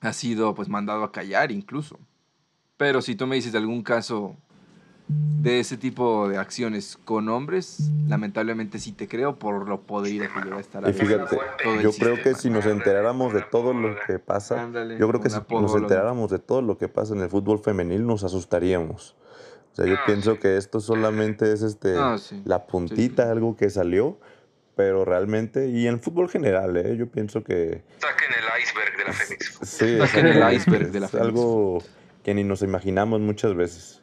[0.00, 1.98] ha sido pues mandado a callar incluso.
[2.76, 4.36] Pero si tú me dices algún caso
[5.42, 10.40] de ese tipo de acciones con hombres, lamentablemente sí te creo por lo podrida que
[10.40, 10.88] llega a estar.
[10.88, 11.36] Y fíjate,
[11.82, 15.40] yo creo que si nos enteráramos de todo lo que pasa, yo creo que si
[15.50, 19.16] nos enteráramos de todo lo que pasa en el fútbol femenil, nos asustaríamos.
[19.72, 23.70] O sea, yo ah, pienso que esto solamente es este ah, la puntita, algo que
[23.70, 24.18] salió,
[24.76, 26.94] pero realmente, y en el fútbol general, ¿eh?
[26.96, 27.82] yo pienso que...
[27.98, 29.58] Saquen el iceberg de la Fénix.
[29.62, 31.14] Sí, Saquen el iceberg de la Fénix.
[31.14, 31.82] Es algo
[32.22, 34.01] que ni nos imaginamos muchas veces.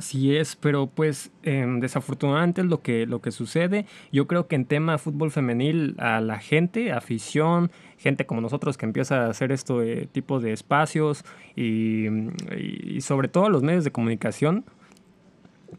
[0.00, 3.84] Así es, pero pues em, desafortunadamente es lo que, lo que sucede.
[4.10, 8.86] Yo creo que en tema fútbol femenil a la gente, afición, gente como nosotros que
[8.86, 11.22] empieza a hacer esto de tipo de espacios
[11.54, 12.06] y,
[12.56, 14.64] y sobre todo los medios de comunicación,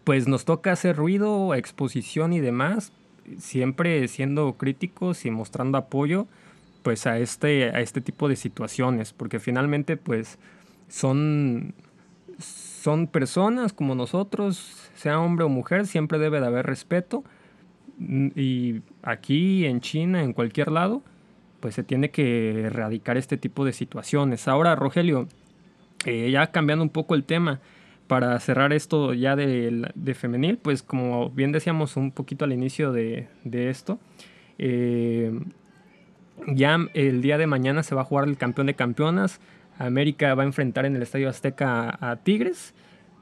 [0.04, 2.94] pues nos toca hacer ruido, exposición y demás,
[3.40, 6.28] siempre siendo críticos y mostrando apoyo
[6.84, 10.38] pues a este, a este tipo de situaciones, porque finalmente pues
[10.90, 11.74] son,
[12.82, 17.24] son personas como nosotros, sea hombre o mujer, siempre debe de haber respeto.
[18.00, 21.04] Mm, y aquí, en China, en cualquier lado,
[21.60, 24.48] pues se tiene que erradicar este tipo de situaciones.
[24.48, 25.28] Ahora, Rogelio,
[26.06, 27.60] eh, ya cambiando un poco el tema,
[28.08, 33.30] para cerrar esto ya de, femenil, pues como bien decíamos un poquito al inicio de,
[33.54, 34.00] esto,
[34.58, 35.32] eh,
[36.48, 39.40] ya el día de mañana se va a jugar el campeón de campeonas.
[39.86, 42.74] América va a enfrentar en el Estadio Azteca a, Tigres.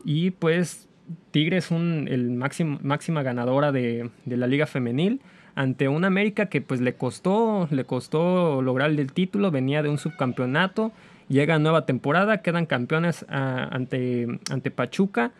[0.03, 0.87] Y pues
[1.31, 5.21] Tigres es el máximo, máxima ganadora de, de, la Liga Femenil.
[5.55, 9.51] Ante una América que pues le costó, le costó lograr el título.
[9.51, 10.93] Venía de un subcampeonato
[11.29, 15.31] Llega nueva temporada, quedan campeones ah, ante, ante Pachuca.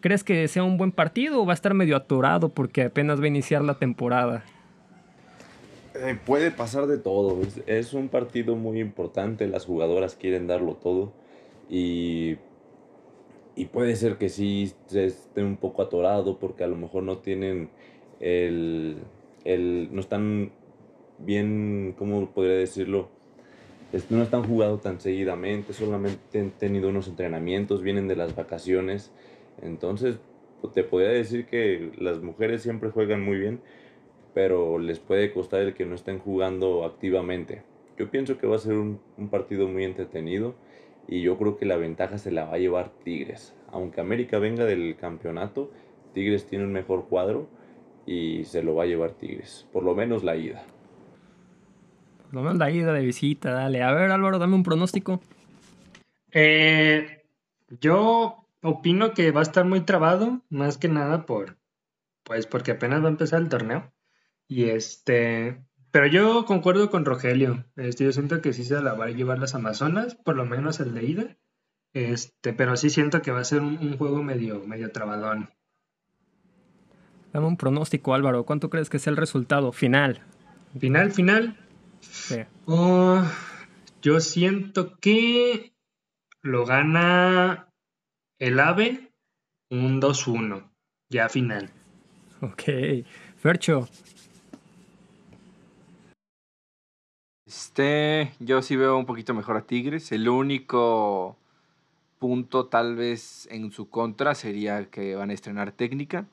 [0.00, 3.24] ¿Crees que sea un buen partido o va a estar medio atorado porque apenas va
[3.24, 4.44] a iniciar la temporada?
[5.94, 7.38] Eh, puede pasar de todo.
[7.66, 9.46] Es, un partido muy importante.
[9.46, 11.12] Las jugadoras quieren darlo todo.
[11.68, 12.36] Y,
[13.56, 17.70] y puede ser que sí esté un poco atorado porque a lo mejor no tienen
[18.20, 18.98] el.
[19.44, 20.52] el no están
[21.18, 23.08] bien, ¿cómo podría decirlo?
[24.10, 29.10] no están jugando tan seguidamente, solamente han tenido unos entrenamientos, vienen de las vacaciones.
[29.62, 30.16] Entonces,
[30.74, 33.60] te podría decir que las mujeres siempre juegan muy bien,
[34.38, 37.64] pero les puede costar el que no estén jugando activamente.
[37.98, 40.54] Yo pienso que va a ser un, un partido muy entretenido
[41.08, 43.56] y yo creo que la ventaja se la va a llevar Tigres.
[43.72, 45.72] Aunque América venga del campeonato,
[46.14, 47.48] Tigres tiene un mejor cuadro
[48.06, 50.62] y se lo va a llevar Tigres, por lo menos la ida.
[52.30, 53.82] Lo menos la ida de visita, dale.
[53.82, 55.20] A ver, Álvaro, dame un pronóstico.
[56.30, 57.24] Eh,
[57.80, 61.56] yo opino que va a estar muy trabado, más que nada por,
[62.22, 63.90] pues porque apenas va a empezar el torneo.
[64.48, 67.64] Y este, pero yo concuerdo con Rogelio.
[67.76, 70.80] Este, yo siento que sí se la va a llevar las Amazonas, por lo menos
[70.80, 71.36] el de ida.
[71.92, 75.50] Este, pero sí siento que va a ser un, un juego medio, medio trabadón.
[77.32, 78.44] Dame un pronóstico, Álvaro.
[78.44, 80.22] ¿Cuánto crees que sea el resultado final?
[80.78, 81.56] Final, final.
[82.66, 83.22] Oh,
[84.02, 85.74] yo siento que
[86.42, 87.72] lo gana
[88.38, 89.12] el AVE
[89.70, 90.70] un 2-1,
[91.10, 91.70] ya final.
[92.40, 92.62] Ok,
[93.36, 93.88] Fercho.
[97.48, 100.12] Este, yo sí veo un poquito mejor a Tigres.
[100.12, 101.38] El único
[102.18, 106.26] punto tal vez en su contra sería que van a estrenar técnica.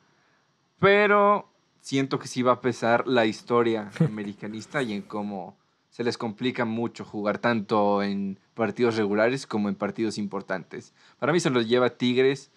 [0.78, 1.48] Pero
[1.80, 5.56] siento que sí va a pesar la historia americanista y en cómo
[5.90, 10.94] se les complica mucho jugar tanto en partidos regulares como en partidos importantes.
[11.18, 12.52] Para mí se los lleva Tigres,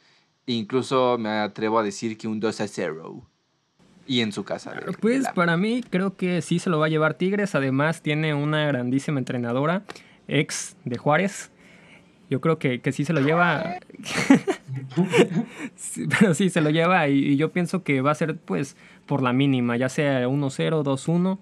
[0.49, 3.23] e incluso me atrevo a decir que un 2 a 0.
[4.09, 4.73] Y en su casa.
[5.01, 7.55] pues para mí creo que sí se lo va a llevar Tigres.
[7.55, 9.83] Además tiene una grandísima entrenadora,
[10.27, 11.51] ex de Juárez.
[12.31, 13.77] Yo creo que, que sí se lo lleva.
[16.19, 19.23] pero sí se lo lleva y, y, yo pienso que va a ser pues por
[19.23, 21.39] la mínima, ya sea 1-0, 2-1,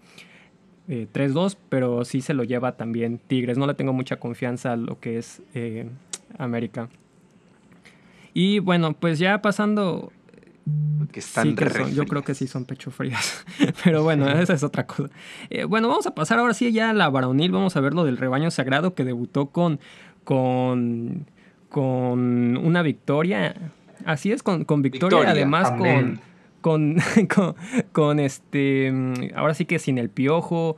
[0.88, 3.58] 3-2, pero sí se lo lleva también Tigres.
[3.58, 5.88] No le tengo mucha confianza a lo que es eh,
[6.38, 6.88] América.
[8.34, 10.12] Y bueno, pues ya pasando...
[11.12, 11.54] Que están
[11.94, 13.44] yo creo que sí son pecho frías.
[13.84, 15.10] pero bueno, esa es otra cosa.
[15.50, 17.52] Eh, bueno, vamos a pasar ahora sí ya a la varonil.
[17.52, 19.78] Vamos a ver lo del rebaño sagrado que debutó con,
[20.24, 21.26] con,
[21.68, 23.72] con una victoria.
[24.04, 26.20] Así es, con, con victoria, además con
[26.66, 26.96] con,
[27.92, 28.92] con, este,
[29.36, 30.76] ahora sí que sin el piojo,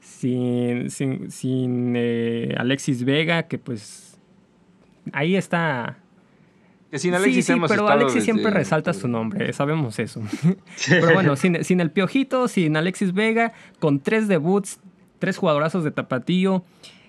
[0.00, 4.18] sin, sin, eh, Alexis Vega, que pues
[5.12, 6.01] ahí está.
[6.92, 10.20] Que sin Alexis sí, sí, pero Alexis siempre resalta su nombre, sabemos eso.
[10.90, 14.78] pero bueno, sin, sin, el piojito, sin Alexis Vega, con tres debuts,
[15.18, 16.66] tres jugadorazos de tapatío.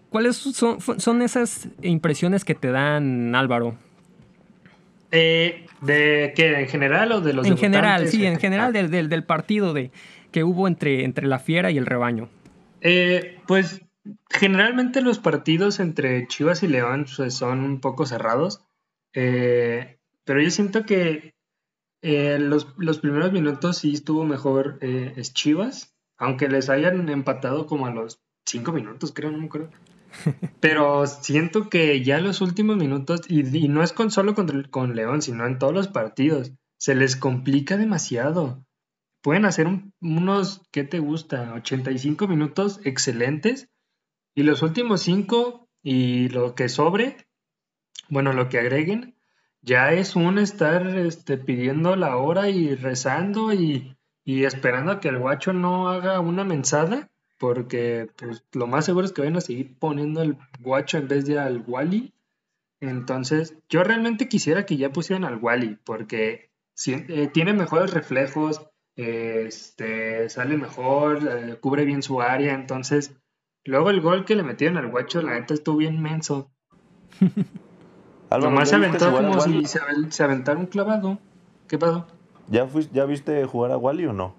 [0.10, 3.76] ¿Cuáles son, son esas impresiones que te dan, Álvaro?
[5.12, 6.62] Eh, ¿De qué?
[6.62, 9.92] ¿En general o de los En general, sí, en general del, del, partido de,
[10.32, 12.30] que hubo entre, entre la fiera y el rebaño.
[12.80, 13.82] Eh, pues
[14.30, 18.64] generalmente los partidos entre Chivas y León pues, son un poco cerrados.
[19.14, 21.34] Eh, pero yo siento que
[22.02, 27.92] los, los, primeros minutos sí estuvo mejor es Chivas, aunque les hayan empatado como a
[27.92, 29.70] los cinco minutos, creo, no me acuerdo.
[30.60, 35.22] Pero siento que ya los últimos minutos, y, no es con solo con, con, León,
[35.22, 38.64] sino en todos los partidos, se les complica demasiado.
[39.22, 39.68] Pueden hacer
[40.02, 41.54] unos, ¿qué te gusta?
[41.54, 43.70] 85 minutos excelentes.
[44.36, 47.28] Y los últimos 5 y lo que sobre,
[48.10, 49.13] bueno, lo que agreguen,
[49.64, 53.96] ya es un estar este, pidiendo la hora y rezando y,
[54.26, 59.12] esperando a que el guacho no haga una mensada porque pues, lo más seguro es
[59.12, 62.14] que vayan a seguir poniendo el guacho en vez de al Wally.
[62.80, 66.52] Entonces, yo realmente quisiera que ya pusieran al Wally, porque
[66.86, 68.62] eh, tiene mejores reflejos,
[68.96, 73.14] este, sale mejor, eh, cubre bien su área, entonces,
[73.66, 76.52] luego el gol que le metieron al guacho, la neta estuvo bien menso.
[78.40, 81.20] Nomás se aventó como si se, aventara un clavado.
[81.68, 82.08] ¿Qué pasó?
[82.50, 84.36] ¿Ya, fuiste, ¿Ya viste jugar a Wally o no?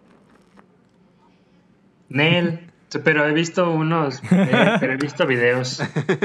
[2.09, 2.61] Nel,
[3.03, 5.83] pero he visto unos, eh, pero he visto videos.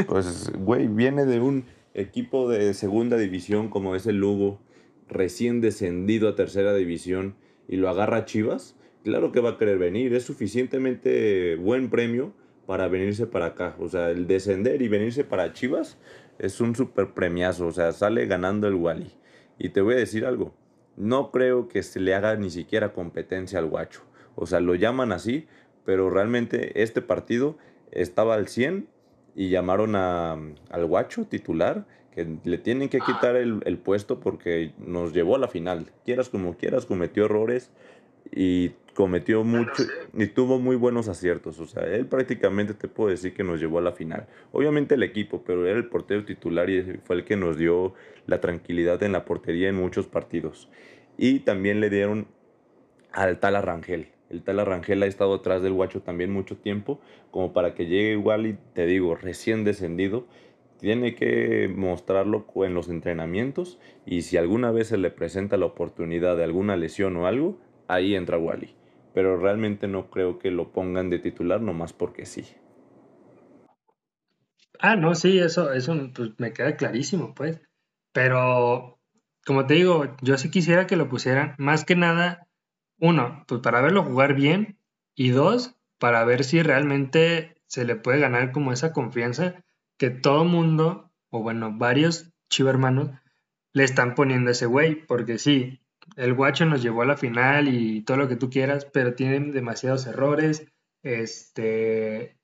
[0.08, 4.60] Pues, güey, viene de un equipo de segunda división como es el Lugo,
[5.08, 7.36] recién descendido a tercera división
[7.68, 8.76] y lo agarra Chivas.
[9.04, 12.34] Claro que va a querer venir, es suficientemente buen premio
[12.68, 13.76] para venirse para acá.
[13.80, 15.98] O sea, el descender y venirse para Chivas
[16.40, 17.68] es un super premiazo.
[17.68, 19.12] O sea, sale ganando el Wally.
[19.58, 20.54] Y te voy a decir algo.
[20.96, 24.02] No creo que se le haga ni siquiera competencia al guacho.
[24.36, 25.48] O sea, lo llaman así,
[25.86, 27.58] pero realmente este partido
[27.92, 28.88] estaba al 100
[29.36, 30.38] y llamaron a,
[30.70, 35.40] al guacho titular que le tienen que quitar el, el, puesto porque nos llevó a
[35.40, 35.92] la final.
[36.04, 37.72] Quieras como quieras, cometió errores
[38.32, 41.60] y cometió mucho y tuvo muy buenos aciertos.
[41.60, 44.28] O sea, él prácticamente te puedo decir que nos llevó a la final.
[44.52, 47.94] Obviamente el equipo, pero era el portero titular y fue el que nos dio
[48.28, 50.70] la tranquilidad en la portería en muchos partidos.
[51.18, 52.28] Y también le dieron
[53.12, 54.10] al tal Arrangel.
[54.30, 57.00] El tal Arrangel ha estado atrás del guacho también mucho tiempo,
[57.32, 60.28] como para que llegue igual y te digo, recién descendido.
[60.80, 66.38] Tiene que mostrarlo en los entrenamientos y si alguna vez se le presenta la oportunidad
[66.38, 67.58] de alguna lesión o algo,
[67.90, 68.74] ahí entra Wally.
[69.14, 72.46] Pero realmente no creo que lo pongan de titular nomás porque sí.
[74.80, 77.60] Ah, no, sí, eso, eso pues, me queda clarísimo, pues.
[78.14, 78.98] Pero,
[79.46, 82.48] como te digo, yo sí quisiera que lo pusieran, más que nada,
[83.00, 84.78] uno, pues para verlo jugar bien,
[85.16, 89.66] y dos, para ver si realmente se le puede ganar como esa confianza
[89.98, 93.12] que todo mundo, o bueno, varios chivermanos,
[93.74, 95.82] le están poniendo a ese güey, porque sí,
[96.16, 99.52] el guacho nos llevó a la final y todo lo que tú quieras, pero tiene
[99.52, 100.66] demasiados errores,
[101.04, 102.38] este,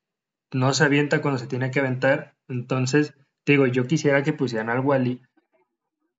[0.51, 3.13] no se avienta cuando se tiene que aventar, entonces,
[3.45, 5.21] digo, yo quisiera que pusieran al Wally.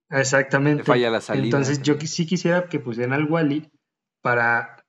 [0.09, 0.85] Exactamente.
[0.85, 1.45] falla la salida.
[1.45, 3.71] Entonces, yo sí quisiera que pusieran al Wally
[4.23, 4.85] para,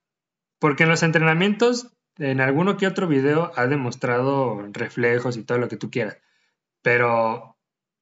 [0.60, 5.68] porque en los entrenamientos, en alguno que otro video ha demostrado reflejos y todo lo
[5.68, 6.18] que tú quieras,
[6.82, 7.57] pero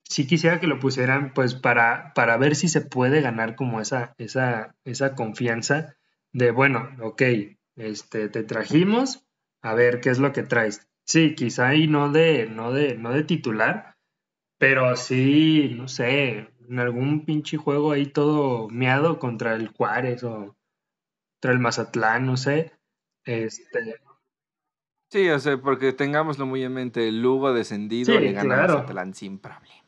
[0.09, 4.15] sí quisiera que lo pusieran pues para, para ver si se puede ganar como esa,
[4.17, 5.95] esa, esa confianza
[6.31, 7.21] de, bueno, ok,
[7.75, 9.25] este, te trajimos,
[9.61, 10.87] a ver qué es lo que traes.
[11.03, 13.95] Sí, quizá ahí no de, no de, no de titular,
[14.57, 20.55] pero sí, no sé, en algún pinche juego ahí todo meado contra el Juárez o
[21.35, 22.71] contra el Mazatlán, no sé.
[23.23, 24.01] Este.
[25.09, 29.39] Sí, o sea, porque tengámoslo muy en mente, el Lugo descendido le gana Mazatlán sin
[29.39, 29.84] problema.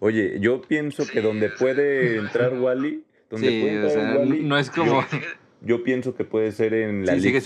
[0.00, 5.04] Oye, yo pienso que donde puede entrar Wally, donde no es como...
[5.62, 7.40] Yo pienso que puede ser en la Liga.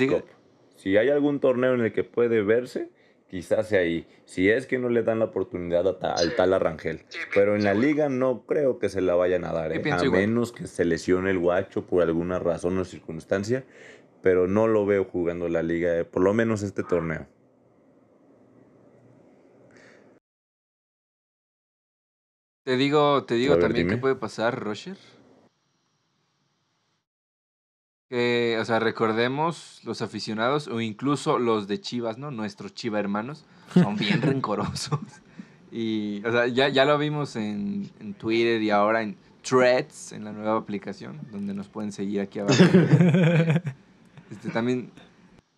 [0.77, 2.91] Si hay algún torneo en el que puede verse,
[3.29, 4.07] quizás sea ahí.
[4.25, 7.03] Si es que no le dan la oportunidad al tal Arrangel.
[7.35, 9.83] Pero en la liga no creo que se la vayan a dar, ¿eh?
[9.91, 13.65] a menos que se lesione el guacho por alguna razón o circunstancia.
[14.23, 17.27] Pero no lo veo jugando la liga, eh, por lo menos este torneo.
[22.65, 24.97] Te digo, te digo también qué puede pasar, Roger.
[28.09, 32.31] Que, o sea, recordemos los aficionados o incluso los de Chivas, ¿no?
[32.31, 33.45] Nuestros Chiva hermanos
[33.75, 35.01] son bien rencorosos.
[35.71, 40.25] Y, o sea, ya, ya lo vimos en, en, Twitter y ahora en Threads, en
[40.25, 42.63] la nueva aplicación, donde nos pueden seguir aquí abajo.
[44.31, 44.91] este, también,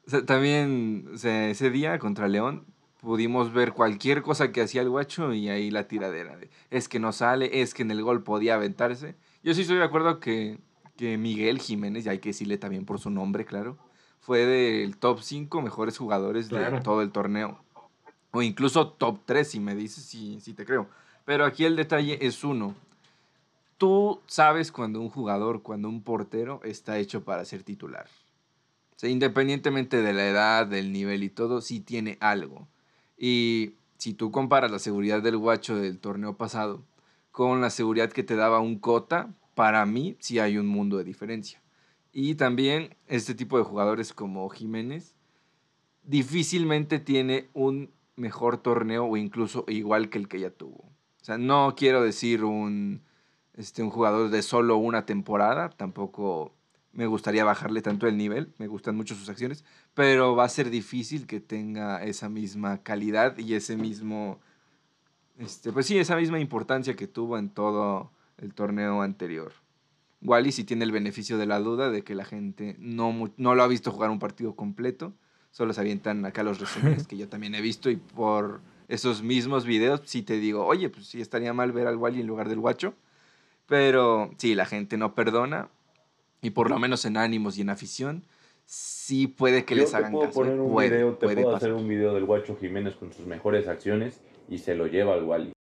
[0.06, 2.64] o sea, también o sea, ese día contra León
[3.00, 6.98] pudimos ver cualquier cosa que hacía el guacho y ahí la tiradera de es que
[6.98, 9.14] no sale, es que en el gol podía aventarse.
[9.42, 10.58] Yo sí estoy de acuerdo que,
[10.96, 13.76] que Miguel Jiménez, y hay que decirle también por su nombre, claro,
[14.20, 17.60] fue del top 5 mejores jugadores de todo el torneo.
[18.32, 20.88] O incluso top 3, si me dices, sí, sí te creo.
[21.24, 22.74] Pero aquí el detalle es uno.
[23.78, 28.06] Tú sabes cuando un jugador, cuando un portero está hecho para ser titular.
[28.96, 32.66] O sea, independientemente de la edad, del nivel y todo, sí tiene algo.
[33.16, 36.84] Y si tú comparas la seguridad del guacho del torneo pasado
[37.32, 41.04] con la seguridad que te daba un Cota, para mí sí hay un mundo de
[41.04, 41.62] diferencia.
[42.12, 45.14] Y también este tipo de jugadores como Jiménez
[46.02, 50.78] difícilmente tiene un mejor torneo o incluso igual que el que ya tuvo.
[51.20, 53.02] O sea, no quiero decir un,
[53.54, 56.54] este, un jugador de solo una temporada, tampoco
[56.92, 59.64] me gustaría bajarle tanto el nivel, me gustan mucho sus acciones,
[59.96, 64.38] pero va a ser difícil que tenga esa misma calidad y ese mismo
[65.38, 69.52] Este, pues sí, esa misma importancia que tuvo en todo el torneo anterior.
[70.20, 73.62] Wally sí tiene el beneficio de la duda de que la gente no, no lo
[73.62, 75.14] ha visto jugar un partido completo.
[75.50, 79.64] Solo se avientan acá los resúmenes que yo también he visto y por esos mismos
[79.64, 82.60] videos sí te digo, oye, pues sí estaría mal ver al Wally en lugar del
[82.60, 82.92] Guacho.
[83.66, 85.70] Pero sí, la gente no perdona
[86.42, 88.24] y por lo menos en ánimos y en afición
[88.66, 90.40] sí puede que les hagan puedo caso.
[90.40, 91.70] Poner un puede, video, te puede puedo pasar.
[91.70, 95.24] hacer un video del Guacho Jiménez con sus mejores acciones y se lo lleva al
[95.24, 95.52] Wally.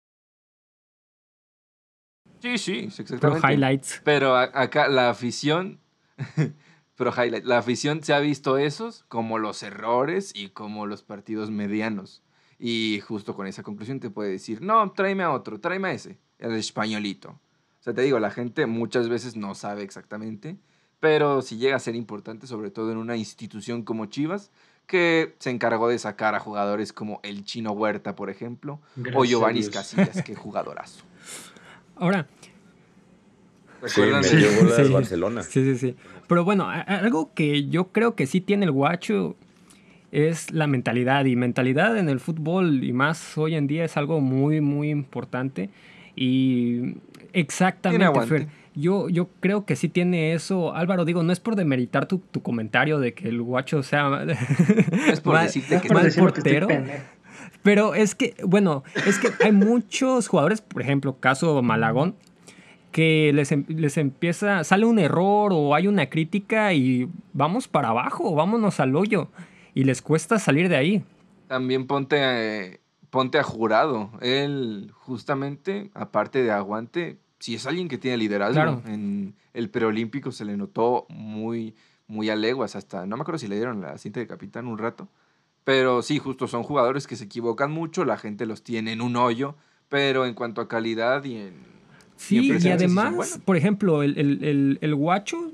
[2.40, 3.52] Sí, sí, sí, Pro exactamente.
[3.52, 4.02] highlights.
[4.04, 5.80] Pero acá la afición,
[6.96, 11.50] pero highlight, la afición se ha visto esos como los errores y como los partidos
[11.50, 12.22] medianos.
[12.58, 16.18] Y justo con esa conclusión te puede decir, no, tráeme a otro, tráeme a ese,
[16.38, 17.30] el españolito.
[17.30, 20.56] O sea, te digo, la gente muchas veces no sabe exactamente,
[21.00, 24.50] pero si llega a ser importante, sobre todo en una institución como Chivas,
[24.86, 29.28] que se encargó de sacar a jugadores como el Chino Huerta, por ejemplo, o Gracias
[29.30, 29.68] Giovanni.
[29.68, 31.04] Casillas, qué jugadorazo.
[31.96, 32.26] Ahora,
[33.86, 34.92] Sí, ¿Recuerdan me el- llevó la del Sí.
[34.92, 35.42] Barcelona.
[35.42, 35.96] Sí, sí, sí.
[36.26, 39.36] Pero bueno, algo que yo creo que sí tiene el guacho
[40.12, 41.24] es la mentalidad.
[41.26, 45.68] Y mentalidad en el fútbol, y más hoy en día, es algo muy, muy importante.
[46.16, 46.96] Y
[47.32, 48.38] exactamente, Tiene aguante.
[48.38, 48.48] Fer.
[48.76, 50.74] Yo, yo creo que sí tiene eso.
[50.74, 54.24] Álvaro, digo, no es por demeritar tu, tu comentario de que el guacho sea
[55.10, 56.68] es por mal- decirte que mal portero.
[57.62, 62.14] Pero es que, bueno, es que hay muchos jugadores, por ejemplo, caso Malagón,
[62.92, 67.88] que les, em- les empieza, sale un error o hay una crítica y vamos para
[67.88, 69.28] abajo, vámonos al hoyo.
[69.74, 71.04] Y les cuesta salir de ahí.
[71.48, 74.10] También ponte, eh, ponte a jurado.
[74.20, 78.54] Él, justamente, aparte de aguante, si es alguien que tiene liderazgo.
[78.54, 78.82] Claro.
[78.86, 81.74] En el preolímpico se le notó muy,
[82.06, 82.76] muy a leguas.
[82.76, 85.08] Hasta, no me acuerdo si le dieron la cinta de capitán un rato.
[85.64, 88.04] Pero sí, justo son jugadores que se equivocan mucho.
[88.04, 89.54] La gente los tiene en un hoyo.
[89.88, 91.54] Pero en cuanto a calidad y en.
[92.16, 95.52] Sí, y sí son además, por ejemplo, el, el- el- el guacho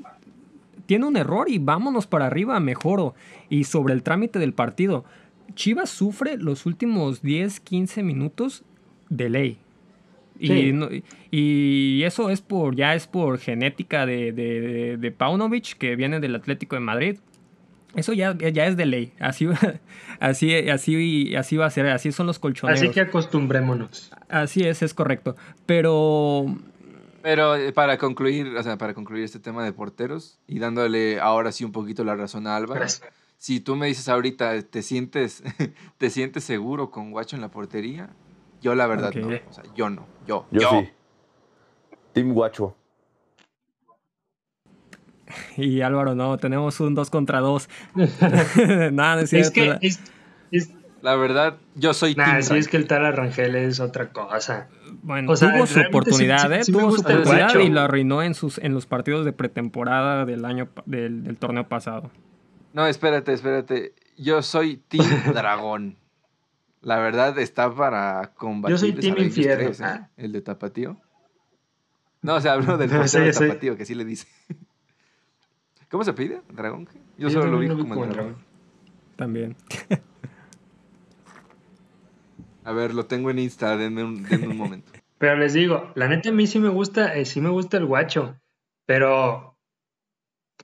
[0.87, 3.14] tiene un error y vámonos para arriba, mejoro.
[3.51, 5.05] Y sobre el trámite del partido,
[5.55, 8.62] Chivas sufre los últimos 10, 15 minutos
[9.11, 9.59] de ley.
[10.39, 10.72] Y, Sí.
[10.72, 10.89] no-
[11.30, 16.35] y eso es por, ya es por genética de, de, de Paunovic, que viene del
[16.35, 17.18] Atlético de Madrid.
[17.95, 19.12] Eso ya, ya es de ley.
[19.20, 19.59] Así, va-
[20.20, 21.87] así, así, así va a ser.
[21.89, 22.80] Así son los colchoneros.
[22.83, 24.11] Así que acostumbrémonos.
[24.28, 25.37] Así es, es correcto.
[25.66, 26.57] Pero
[27.22, 31.53] Pero eh, para concluir, o sea, para concluir este tema de porteros y dándole ahora
[31.53, 32.80] sí un poquito la razón a Álvaro.
[32.80, 33.07] Gracias.
[33.37, 35.43] Si tú me dices ahorita, ¿te sientes,
[35.99, 38.11] ¿te sientes seguro con Guacho en la portería?
[38.62, 39.26] Yo la verdad no.
[39.26, 40.06] O sea, yo no.
[40.26, 40.46] Yo.
[40.50, 40.70] Yo, Yo.
[40.70, 40.88] sí.
[42.14, 42.74] Team Guacho.
[45.56, 47.68] Y Álvaro, no, tenemos un 2 contra 2.
[48.92, 49.80] Nada, no es Es cierto.
[49.80, 50.00] que, es,
[50.50, 54.10] es, La verdad, yo soy nah, Team sí, es que el tal Rangel es otra
[54.12, 54.68] cosa.
[55.02, 56.64] bueno, o sea, tuvo su oportunidad, sí- ¿eh?
[56.64, 60.44] sí tuvo su oportunidad y lo arruinó en, sus, en los partidos de pretemporada del
[60.44, 62.10] año del, del torneo pasado.
[62.72, 63.94] No, espérate, espérate.
[64.16, 65.04] Yo soy Team
[65.34, 65.96] Dragón.
[66.83, 68.74] La verdad está para combatir.
[68.74, 69.70] Yo soy Team Infierno.
[69.80, 70.11] Ah.
[70.16, 71.01] El de Tapatío.
[72.20, 73.47] No, o sea, hablo del No, portero sí, de sí.
[73.49, 74.26] Tapatío, que sí le dice.
[75.91, 76.41] ¿Cómo se pide?
[76.53, 76.89] ¿Dragón?
[77.18, 78.37] Yo Sí, solo lo vi como el dragón.
[79.16, 79.57] También.
[82.64, 84.93] A ver, lo tengo en Insta, denme un, denme un momento.
[85.18, 87.87] Pero les digo, la neta a mí sí me gusta, eh, sí me gusta el
[87.87, 88.37] guacho,
[88.87, 89.51] pero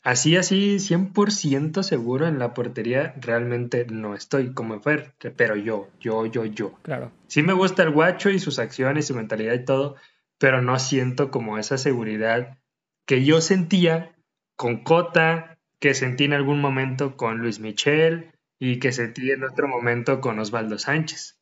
[0.09, 6.25] así, así, 100% seguro en la portería realmente no estoy como Fer, pero yo, yo,
[6.25, 6.73] yo, yo.
[6.83, 7.13] Claro.
[7.27, 9.97] Sí me gusta el guacho y sus acciones, su mentalidad y todo,
[10.39, 12.57] pero no siento como esa seguridad
[13.05, 14.17] que yo sentía
[14.57, 19.69] con Cota, que sentí en algún momento con Luis Michel y que sentí en otro
[19.69, 21.39] momento con Osvaldo Sánchez.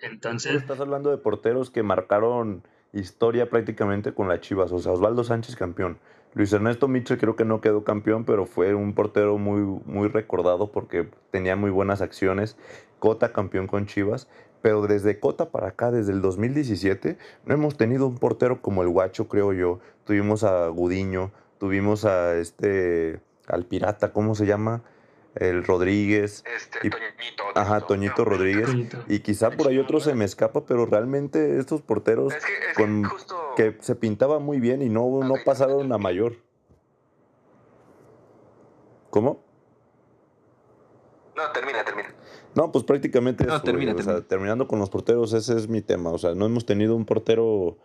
[0.00, 4.72] Entonces, estás hablando de porteros que marcaron historia prácticamente con las Chivas.
[4.72, 5.98] O sea, Osvaldo Sánchez campeón.
[6.34, 10.70] Luis Ernesto Mitchell creo que no quedó campeón, pero fue un portero muy, muy recordado
[10.70, 12.56] porque tenía muy buenas acciones.
[12.98, 14.28] Cota campeón con Chivas.
[14.60, 18.88] Pero desde Cota para acá, desde el 2017, no hemos tenido un portero como el
[18.88, 19.78] Guacho, creo yo.
[20.04, 24.82] Tuvimos a Gudiño, tuvimos a este, al Pirata, ¿cómo se llama?
[25.34, 26.42] El Rodríguez.
[26.56, 27.42] Este, Y- Toñito.
[27.54, 28.66] Ajá, Toñito Rodríguez.
[28.66, 28.98] Toñito.
[29.08, 32.76] Y quizá por ahí otro se me escapa, pero realmente estos porteros Es que, es
[32.76, 33.36] con- que justo...
[33.56, 36.36] que se pintaba muy bien y no, no pasaron a mayor.
[39.10, 39.42] ¿Cómo?
[41.36, 42.08] No, termina, termina.
[42.54, 43.92] No, pues prácticamente No, eso, termina.
[43.92, 44.28] O sea, termina.
[44.28, 46.10] terminando con los porteros, ese es mi tema.
[46.10, 47.78] O sea, no hemos tenido un portero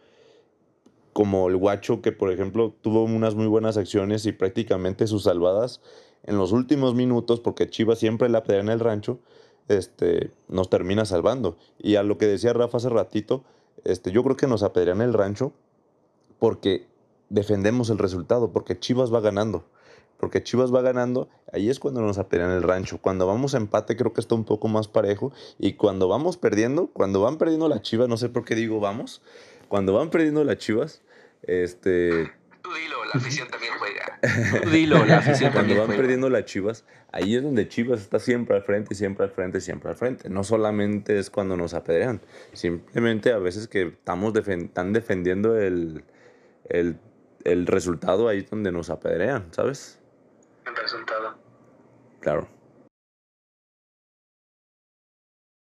[1.13, 5.79] como el Guacho, que por ejemplo tuvo unas muy buenas acciones y prácticamente sus salvadas
[6.23, 9.19] en los últimos minutos, porque Chivas siempre la pelea en el rancho,
[9.67, 11.57] este, nos termina salvando.
[11.79, 13.43] Y a lo que decía Rafa hace ratito,
[13.83, 15.53] este, yo creo que nos apedrean el rancho
[16.39, 16.87] porque
[17.29, 19.65] defendemos el resultado, porque Chivas va ganando.
[20.17, 22.99] Porque Chivas va ganando, ahí es cuando nos apedrean el rancho.
[23.01, 25.33] Cuando vamos a empate creo que está un poco más parejo.
[25.59, 29.21] Y cuando vamos perdiendo, cuando van perdiendo las Chivas, no sé por qué digo vamos,
[29.67, 31.01] cuando van perdiendo las Chivas,
[31.41, 32.31] este...
[32.63, 34.19] Tú dilo, la afición también juega.
[34.63, 36.01] Tú dilo, la afición Cuando también van juega.
[36.01, 39.89] perdiendo las Chivas, ahí es donde Chivas está siempre al frente, siempre al frente, siempre
[39.89, 40.29] al frente.
[40.29, 42.21] No solamente es cuando nos apedrean,
[42.53, 46.05] simplemente a veces que estamos están defendiendo el,
[46.69, 46.97] el,
[47.43, 49.99] el resultado ahí es donde nos apedrean, ¿sabes?
[50.65, 51.37] El resultado.
[52.21, 52.47] Claro.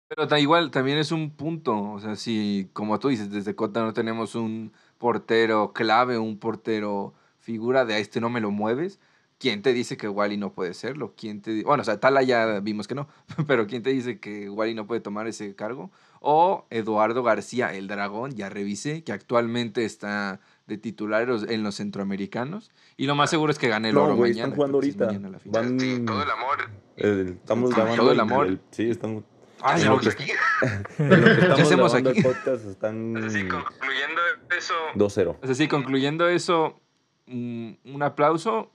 [0.07, 3.91] Pero igual también es un punto, o sea, si como tú dices, desde Cota no
[3.93, 8.99] tenemos un portero clave, un portero figura de a este no me lo mueves,
[9.37, 11.13] ¿quién te dice que Wally no puede serlo?
[11.15, 13.07] ¿Quién te Bueno, o sea, Tala ya vimos que no,
[13.47, 15.91] pero ¿quién te dice que Wally no puede tomar ese cargo?
[16.21, 21.61] O Eduardo García, el dragón, ya revisé, que actualmente está de titular en los- en
[21.61, 24.45] los centroamericanos, y lo más seguro es que gane el No, oro güey, mañana.
[24.47, 25.05] están jugando ahorita.
[25.05, 25.63] mañana la final.
[25.65, 26.57] Van, Sí, todo el amor.
[26.97, 28.47] el- estamos Todo grabando el amor.
[28.47, 29.23] el- sí, estamos.
[29.61, 32.09] Ay, lo que estamos hacemos aquí?
[32.09, 34.21] el podcast están Así, concluyendo
[34.57, 35.37] eso, 2-0.
[35.41, 36.79] O sea, sí, concluyendo eso,
[37.27, 38.71] mm, un aplauso.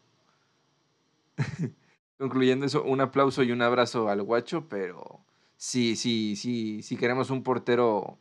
[2.19, 5.21] concluyendo eso, un aplauso y un abrazo al guacho, pero
[5.57, 8.19] sí, sí, sí, si queremos un portero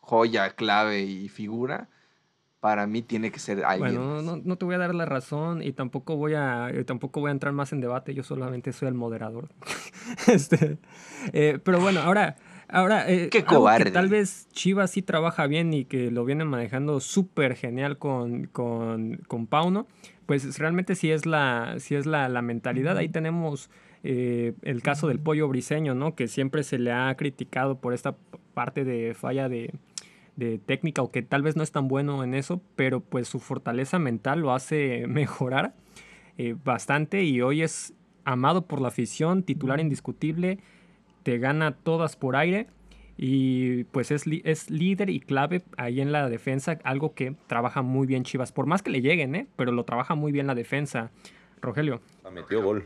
[0.00, 1.88] joya, clave y figura,
[2.60, 3.96] para mí tiene que ser alguien.
[3.96, 7.30] Bueno, no, no te voy a dar la razón y tampoco voy a tampoco voy
[7.30, 8.14] a entrar más en debate.
[8.14, 9.48] Yo solamente soy el moderador.
[10.28, 10.78] este,
[11.32, 12.36] eh, pero bueno, ahora
[12.72, 13.90] ahora eh, Qué algo que cobarde.
[13.90, 19.18] tal vez Chivas sí trabaja bien y que lo vienen manejando súper genial con, con,
[19.28, 19.86] con Pauno,
[20.26, 22.96] pues realmente sí es la sí es la, la mentalidad.
[22.96, 23.70] Ahí tenemos
[24.02, 26.14] eh, el caso del pollo briseño, ¿no?
[26.14, 28.16] Que siempre se le ha criticado por esta
[28.54, 29.72] parte de falla de,
[30.36, 33.38] de técnica o que tal vez no es tan bueno en eso, pero pues su
[33.38, 35.74] fortaleza mental lo hace mejorar
[36.38, 37.94] eh, bastante y hoy es
[38.24, 40.58] amado por la afición, titular indiscutible,
[41.22, 42.66] te gana todas por aire
[43.16, 47.82] y pues es, li- es líder y clave ahí en la defensa, algo que trabaja
[47.82, 49.46] muy bien Chivas, por más que le lleguen, ¿eh?
[49.56, 51.10] pero lo trabaja muy bien la defensa.
[51.60, 52.00] Rogelio.
[52.16, 52.84] Hasta metió gol.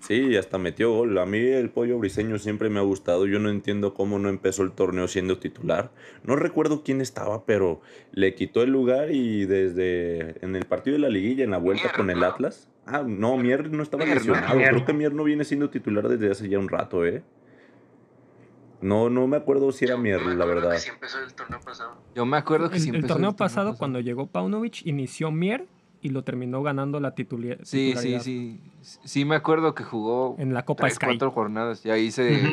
[0.00, 1.18] Sí, hasta metió gol.
[1.18, 3.26] A mí el pollo briseño siempre me ha gustado.
[3.26, 5.90] Yo no entiendo cómo no empezó el torneo siendo titular.
[6.22, 11.00] No recuerdo quién estaba, pero le quitó el lugar y desde en el partido de
[11.02, 12.22] la liguilla, en la vuelta con el.
[12.22, 12.68] Atlas.
[12.86, 14.56] Ah, no, Mier no estaba lesionado.
[14.58, 17.22] Creo que Mier no viene siendo titular desde hace ya un rato, ¿eh?
[18.80, 20.72] No, no me acuerdo si era yo Mier, la verdad.
[20.72, 21.96] que sí empezó el torneo pasado.
[22.14, 25.30] Yo me acuerdo que El, sí el empezó torneo el pasado, cuando llegó Paunovic, inició
[25.30, 25.66] Mier
[26.00, 28.60] y lo terminó ganando la tituli- Sí, sí, titularidad sí.
[28.82, 31.06] Sí me acuerdo que jugó en la Copa tres, Sky.
[31.06, 32.52] cuatro jornadas y ahí se...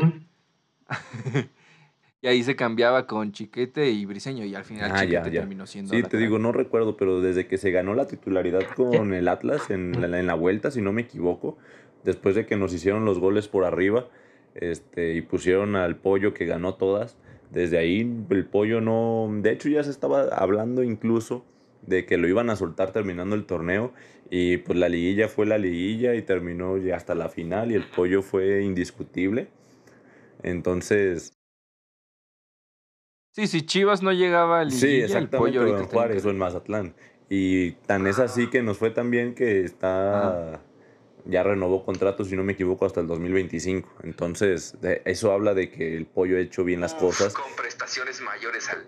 [2.21, 5.41] Y ahí se cambiaba con Chiquete y Briseño y al final Ah, ya, Chiquete ya.
[5.41, 9.13] terminó siendo Sí, te digo, no recuerdo, pero desde que se ganó la titularidad con
[9.13, 11.57] el Atlas en la, en la vuelta, si no me equivoco,
[12.03, 14.07] después de que nos hicieron los goles por arriba
[14.55, 17.17] este, y pusieron al pollo que ganó todas,
[17.51, 19.29] desde ahí el pollo no...
[19.41, 21.45] De hecho ya se estaba hablando incluso
[21.83, 23.93] de que lo iban a soltar terminando el torneo
[24.29, 27.83] y pues la liguilla fue la liguilla y terminó ya hasta la final y el
[27.83, 29.47] pollo fue indiscutible.
[30.41, 31.35] Entonces,
[33.35, 36.95] Sí, si Chivas no llegaba al Sí, exactamente, o en Juárez o en Mazatlán.
[37.29, 40.61] Y tan es así que nos fue tan bien que está
[41.25, 43.89] ya renovó contrato, si no me equivoco, hasta el 2025.
[44.03, 47.55] Entonces, de- eso habla de que el pollo ha hecho bien las Uf, cosas Con
[47.55, 48.85] prestaciones mayores al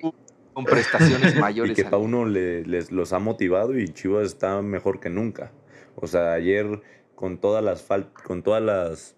[0.54, 1.76] con prestaciones y mayores.
[1.76, 5.52] que al- Pauno le- les los ha motivado y Chivas está mejor que nunca.
[5.96, 6.82] O sea, ayer
[7.16, 9.16] con todas las fal- con todas las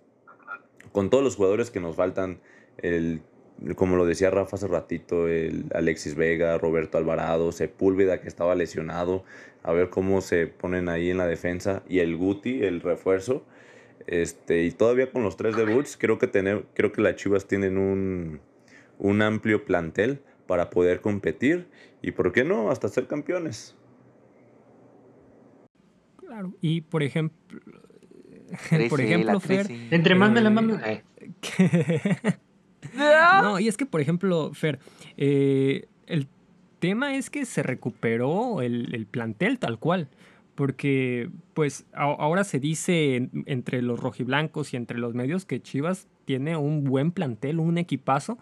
[0.91, 2.39] con todos los jugadores que nos faltan,
[2.77, 3.21] el
[3.75, 9.25] como lo decía Rafa hace ratito, el Alexis Vega, Roberto Alvarado, Sepúlveda que estaba lesionado,
[9.63, 13.43] a ver cómo se ponen ahí en la defensa y el Guti, el refuerzo.
[14.07, 17.77] Este, y todavía con los tres debuts, creo que tener, creo que las Chivas tienen
[17.77, 18.39] un,
[18.97, 21.67] un amplio plantel para poder competir
[22.01, 23.75] y por qué no hasta ser campeones.
[26.17, 26.53] Claro.
[26.61, 27.59] Y por ejemplo,
[28.89, 29.67] por ejemplo, Fer.
[29.91, 30.79] Entre más me la Eh, mame.
[30.85, 31.03] eh,
[33.41, 34.79] no, y es que, por ejemplo, Fer,
[35.17, 36.27] eh, el
[36.79, 40.07] tema es que se recuperó el, el plantel tal cual.
[40.55, 46.07] Porque, pues, ahora se dice en- entre los rojiblancos y entre los medios que Chivas
[46.25, 48.37] tiene un buen plantel, un equipazo.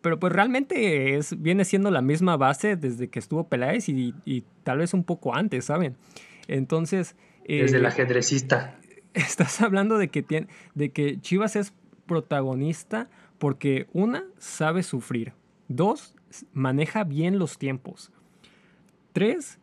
[0.00, 4.44] Pero pues realmente es, viene siendo la misma base desde que estuvo Peláez y, y
[4.62, 5.96] tal vez un poco antes, ¿saben?
[6.48, 7.14] Entonces...
[7.46, 8.78] Desde eh, el ajedrecista.
[9.14, 11.74] estás hablando de que, tiene, de que Chivas es
[12.06, 15.32] protagonista porque una, sabe sufrir.
[15.68, 16.14] Dos,
[16.52, 18.10] maneja bien los tiempos.
[19.12, 19.58] Tres,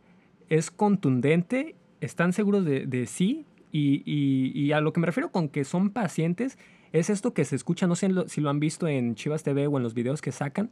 [0.49, 5.49] es contundente, están seguros de, sí y, y- y a lo que me refiero con
[5.49, 6.57] que son pacientes
[6.93, 9.77] es esto que se escucha, no sé si lo han visto en Chivas TV o
[9.77, 10.69] en los videos que sacan,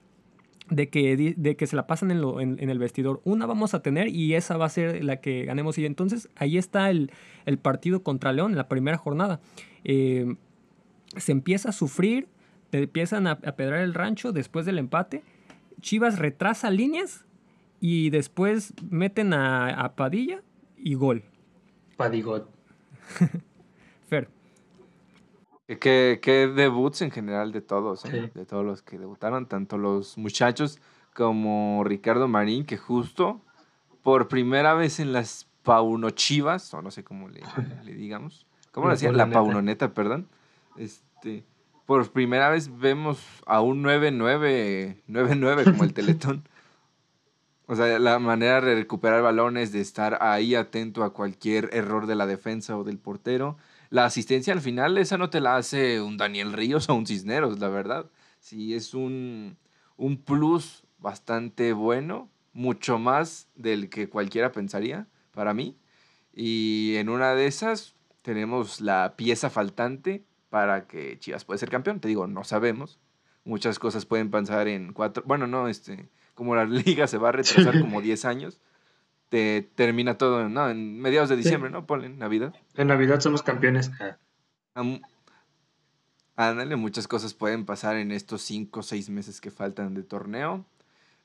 [0.69, 3.21] de que, de que se la pasan en, lo- en el vestidor.
[3.25, 5.77] Una vamos a tener y esa va a ser la que ganemos.
[5.77, 7.11] Y entonces ahí está el,
[7.45, 9.41] el partido contra León en la primera jornada.
[9.83, 10.35] Eh,
[11.17, 12.27] se empieza a sufrir,
[12.71, 15.21] te empiezan a, a pedrar el rancho después del empate.
[15.85, 17.25] Chivas retrasa líneas
[17.79, 20.41] y después meten a, a Padilla
[20.77, 21.23] y gol.
[21.95, 22.49] Padigot.
[24.09, 24.27] Fer.
[25.67, 28.09] Que, que, debuts en general de todos, ¿eh?
[28.09, 28.31] Sí.
[28.33, 30.79] de todos los que debutaron, tanto los muchachos
[31.13, 33.39] como Ricardo Marín, que justo
[34.01, 37.41] por primera vez en las Paunochivas, o no sé cómo le,
[37.83, 39.17] le digamos, ¿cómo La le decían?
[39.17, 39.29] La.
[39.29, 40.29] Paunoneta, perdón.
[40.77, 41.45] Este,
[41.85, 46.47] por primera vez vemos a un 9-9, 9-9 como el Teletón.
[47.67, 52.15] O sea, la manera de recuperar balones, de estar ahí atento a cualquier error de
[52.15, 53.57] la defensa o del portero.
[53.89, 57.59] La asistencia al final, esa no te la hace un Daniel Ríos o un Cisneros,
[57.59, 58.09] la verdad.
[58.39, 59.57] Sí, es un,
[59.97, 65.77] un plus bastante bueno, mucho más del que cualquiera pensaría, para mí.
[66.33, 71.99] Y en una de esas tenemos la pieza faltante para que Chivas pueda ser campeón.
[71.99, 72.99] Te digo, no sabemos.
[73.43, 75.23] Muchas cosas pueden pasar en cuatro.
[75.25, 76.09] Bueno, no, este.
[76.33, 78.59] Como la liga se va a retrasar como 10 años,
[79.29, 81.85] te termina todo en, no, en mediados de diciembre, ¿no?
[81.85, 82.53] Ponle Navidad.
[82.75, 83.91] En Navidad somos campeones.
[84.73, 85.01] Am-
[86.37, 90.65] Ándale, muchas cosas pueden pasar en estos 5 o 6 meses que faltan de torneo.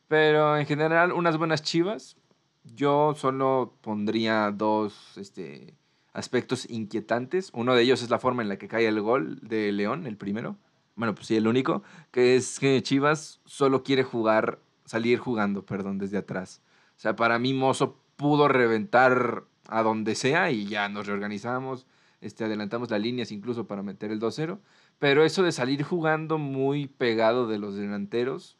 [0.06, 2.16] Pero en general, unas buenas chivas.
[2.62, 5.74] Yo solo pondría dos este,
[6.12, 7.50] aspectos inquietantes.
[7.54, 10.16] Uno de ellos es la forma en la que cae el gol de León, el
[10.16, 10.56] primero.
[10.96, 11.82] Bueno, pues sí, el único.
[12.10, 16.62] Que es que Chivas solo quiere jugar, salir jugando, perdón, desde atrás.
[16.96, 21.86] O sea, para mí Mozo pudo reventar a donde sea y ya nos reorganizamos.
[22.20, 24.58] Este, adelantamos las líneas incluso para meter el 2-0.
[24.98, 28.58] Pero eso de salir jugando muy pegado de los delanteros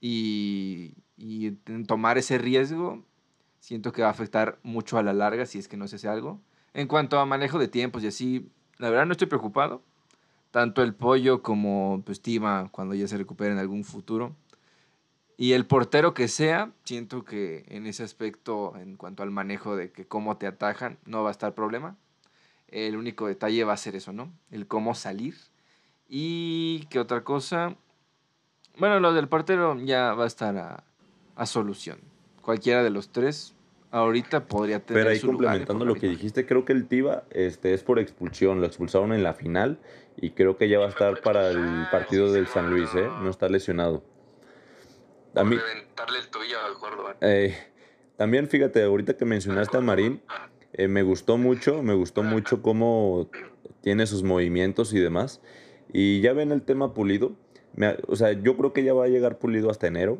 [0.00, 1.52] y, y
[1.86, 3.04] tomar ese riesgo,
[3.60, 6.08] siento que va a afectar mucho a la larga si es que no se hace
[6.08, 6.42] algo.
[6.72, 9.82] En cuanto a manejo de tiempos y así, la verdad no estoy preocupado.
[10.50, 14.34] Tanto el pollo como pues, Tima cuando ya se recupere en algún futuro.
[15.36, 19.90] Y el portero que sea, siento que en ese aspecto, en cuanto al manejo de
[19.90, 21.96] que cómo te atajan, no va a estar problema.
[22.68, 24.32] El único detalle va a ser eso, ¿no?
[24.50, 25.36] El cómo salir.
[26.08, 27.76] Y qué otra cosa.
[28.78, 30.84] Bueno, lo del portero ya va a estar a,
[31.36, 32.00] a solución.
[32.42, 33.54] Cualquiera de los tres
[33.90, 36.86] ahorita podría tener Pero ahí su lugar, complementando por lo que dijiste, creo que el
[36.86, 39.78] Tiva este, es por expulsión, lo expulsaron en la final
[40.16, 43.08] y creo que ya va a estar para el partido del San Luis, ¿eh?
[43.22, 44.02] No está lesionado.
[45.34, 47.10] A mí, Reventarle el tobillo al gordo.
[47.10, 47.14] ¿eh?
[47.20, 47.56] eh,
[48.16, 50.20] también fíjate, ahorita que mencionaste a Marín,
[50.72, 53.28] eh, me gustó mucho, me gustó mucho cómo
[53.80, 55.40] tiene sus movimientos y demás.
[55.92, 57.32] Y ya ven el tema Pulido,
[57.74, 60.18] me- o sea, yo creo que ya va a llegar Pulido hasta enero.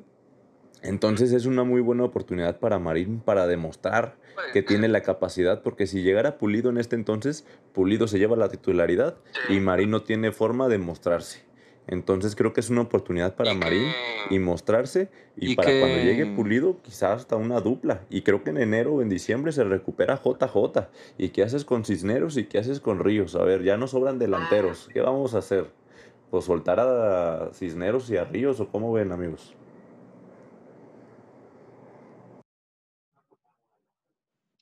[0.83, 4.17] Entonces es una muy buena oportunidad para Marín para demostrar
[4.53, 8.49] que tiene la capacidad, porque si llegara Pulido en este entonces, Pulido se lleva la
[8.49, 9.17] titularidad
[9.49, 11.43] y Marín no tiene forma de mostrarse.
[11.87, 13.89] Entonces creo que es una oportunidad para Y que- Marín
[14.31, 18.03] y mostrarse y, Y para cuando llegue Pulido quizás hasta una dupla.
[18.11, 20.89] Y creo que en enero o en diciembre se recupera JJ.
[21.19, 23.35] ¿Y qué haces con Cisneros y qué haces con Ríos?
[23.35, 24.89] A ver, ya no sobran delanteros.
[24.93, 25.67] ¿Qué vamos a hacer?
[26.31, 29.55] Pues soltar a Cisneros y a Ríos o cómo ven amigos.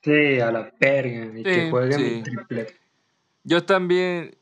[0.09, 1.39] Sí, a la verga.
[1.39, 2.05] Y que jueguen sí.
[2.17, 2.77] mi triplete.
[3.45, 4.35] Yo también,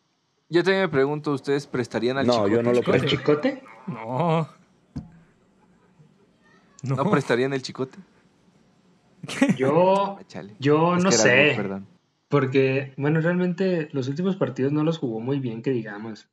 [0.48, 2.52] yo también me pregunto, ¿ustedes prestarían al No, Chicote?
[2.52, 3.08] yo no lo ¿El presto.
[3.08, 3.62] chicote?
[3.88, 4.48] No.
[6.82, 6.96] No.
[6.96, 7.98] ¿No prestarían el Chicote?
[9.56, 10.18] Yo,
[10.60, 11.54] yo Es no sé.
[11.56, 11.86] perdón.
[12.28, 16.28] Porque, bueno, realmente los últimos partidos no los jugó muy bien, que digamos.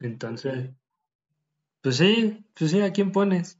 [0.00, 0.70] Entonces,
[1.80, 3.58] pues sí, pues sí, ¿a quién pones?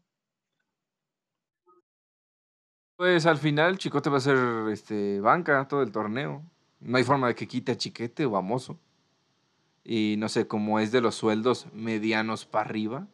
[2.99, 4.37] Pues al final Chicote va a ser
[4.73, 6.43] este, banca todo el torneo.
[6.81, 8.77] No hay forma de que quite a Chiquete o a Mozo.
[9.85, 13.07] Y no sé, como es de los sueldos medianos para arriba,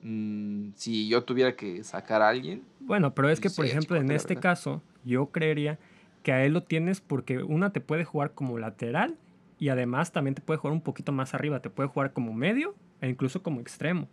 [0.00, 4.04] mm, si yo tuviera que sacar a alguien, Bueno, pero es que, por ejemplo, en
[4.04, 4.42] Chicote, este verdad.
[4.42, 5.78] caso, yo creería
[6.22, 9.18] que a él lo tienes porque una te puede jugar como lateral
[9.58, 11.60] y además también te puede jugar un poquito más arriba.
[11.60, 14.08] Te puede jugar como medio e incluso como extremo.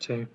[0.00, 0.28] Sí.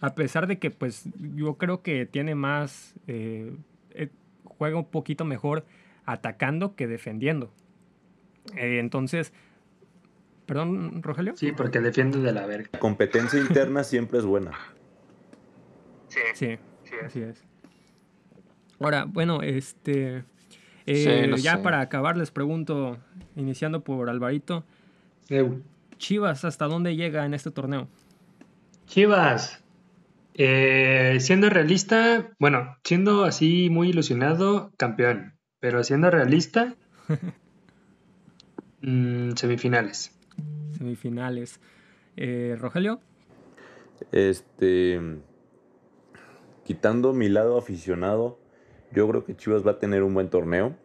[0.00, 2.94] A pesar de que, pues, yo creo que tiene más.
[3.06, 3.56] eh,
[3.90, 4.10] eh,
[4.44, 5.64] juega un poquito mejor
[6.04, 7.50] atacando que defendiendo.
[8.56, 9.32] Eh, entonces,
[10.46, 11.36] Perdón, Rogelio.
[11.36, 12.68] Sí, porque defiende de la verga.
[12.72, 14.52] La competencia interna siempre es buena.
[16.08, 17.04] Sí, Sí, sí es.
[17.04, 17.42] así es.
[18.78, 20.22] Ahora, bueno, este.
[20.86, 21.04] Sí,
[21.38, 21.62] ya sé.
[21.64, 22.96] para acabar, les pregunto,
[23.34, 24.64] iniciando por Alvarito.
[25.98, 27.88] Chivas, ¿hasta dónde llega en este torneo?
[28.86, 29.64] Chivas.
[30.38, 35.38] Eh, siendo realista, bueno, siendo así muy ilusionado, campeón.
[35.60, 36.76] Pero siendo realista,
[38.82, 40.12] mm, semifinales.
[40.76, 41.58] Semifinales.
[42.18, 43.00] Eh, Rogelio,
[44.12, 45.00] Este,
[46.64, 48.38] quitando mi lado aficionado,
[48.92, 50.76] yo creo que Chivas va a tener un buen torneo.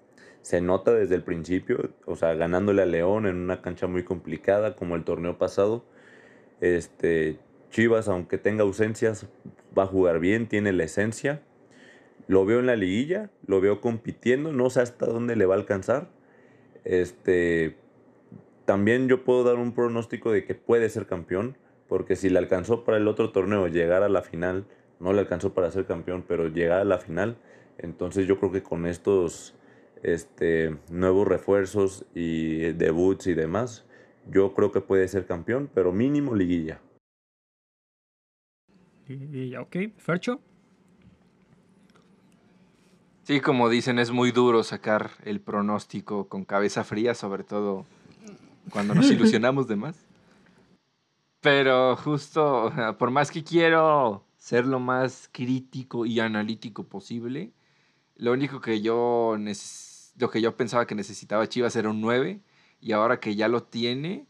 [0.41, 4.77] Se nota desde el principio, o sea, ganándole a León en una cancha muy complicada
[4.77, 5.83] como el torneo pasado.
[6.61, 7.37] Este,
[7.71, 9.27] Chivas, aunque tenga ausencias,
[9.77, 11.41] va a jugar bien, tiene la esencia.
[12.27, 15.57] Lo veo en la liguilla, lo veo compitiendo, no sé hasta dónde le va a
[15.57, 16.09] alcanzar.
[16.83, 17.75] Este,
[18.65, 21.57] también yo puedo dar un pronóstico de que puede ser campeón,
[21.87, 24.65] porque si le alcanzó para el otro torneo llegar a la final,
[24.99, 27.37] no le alcanzó para ser campeón, pero llegar a la final,
[27.77, 29.55] entonces yo creo que con estos
[30.03, 33.85] este, nuevos refuerzos y debuts y demás,
[34.29, 36.79] yo creo que puede ser campeón, pero mínimo liguilla.
[39.11, 40.39] Y, y- ok, Fercho,
[43.23, 47.85] Sí, como dicen, es muy duro sacar el pronóstico con cabeza fría, sobre todo
[48.71, 49.95] cuando nos ilusionamos de más.
[51.39, 57.51] Pero justo, por más que quiero ser lo más crítico y analítico posible,
[58.17, 59.37] lo único que yo
[60.17, 62.41] lo que yo pensaba que necesitaba Chivas era un 9
[62.79, 64.25] y ahora que ya lo tiene,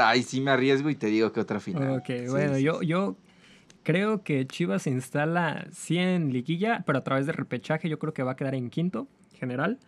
[0.00, 1.98] ahí sí me arriesgo y te digo que otra final.
[1.98, 3.16] Ok, Sí, bueno, sí, yo, yo
[3.82, 8.12] creo que Chivas se instala sí en liguilla, pero a través de repechaje yo creo
[8.14, 9.78] que va a quedar en quinto general.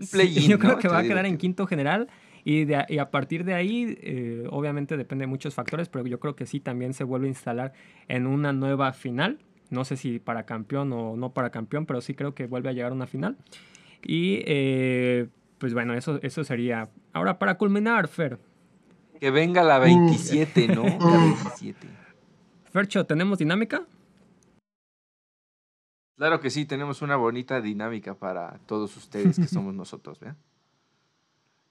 [0.00, 0.78] Sí, yo creo ¿no?
[0.78, 2.08] que va a quedar en quinto general
[2.44, 6.06] y, de a- y a partir de ahí, eh, obviamente depende de muchos factores, pero
[6.06, 7.72] yo creo que sí también se vuelve a instalar
[8.06, 9.38] en una nueva final.
[9.70, 12.72] No sé si para campeón o no para campeón, pero sí creo que vuelve a
[12.72, 13.36] llegar a una final.
[14.02, 16.88] Y eh, pues bueno, eso, eso sería.
[17.12, 18.38] Ahora, para culminar, Fer.
[19.18, 20.82] Que venga la 27, ¿no?
[21.00, 21.88] La 27.
[22.70, 23.84] Fercho, ¿tenemos dinámica?
[26.16, 30.36] Claro que sí, tenemos una bonita dinámica para todos ustedes que somos nosotros, ¿vean?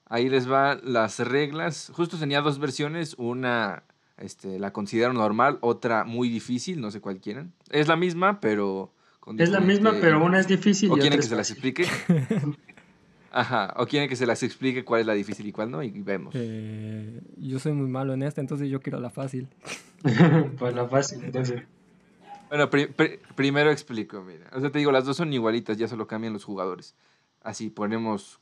[0.06, 1.92] Ahí les van las reglas.
[1.94, 3.84] Justo tenía dos versiones, una
[4.16, 7.52] este, la considero normal, otra muy difícil, no sé cuál quieren.
[7.70, 8.92] Es la misma, pero...
[9.20, 11.36] con Es la misma, pero una es difícil ¿O y quieren otra que es se
[11.36, 11.86] las explique?
[13.30, 15.90] Ajá, o quieren que se las explique cuál es la difícil y cuál no, y
[15.90, 16.34] vemos.
[16.36, 19.48] Eh, yo soy muy malo en esta, entonces yo quiero la fácil.
[20.58, 21.62] pues la fácil, entonces.
[22.48, 24.48] Bueno, pri- pri- primero explico, mira.
[24.54, 26.94] O sea, te digo, las dos son igualitas, ya solo cambian los jugadores.
[27.42, 28.40] Así ponemos.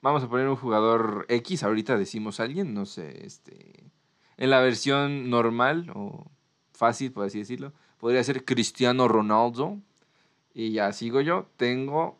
[0.00, 3.84] Vamos a poner un jugador X, ahorita decimos alguien, no sé, este.
[4.36, 6.30] En la versión normal o
[6.72, 9.78] fácil, por así decirlo, podría ser Cristiano Ronaldo.
[10.54, 11.46] Y ya sigo yo.
[11.56, 12.16] Tengo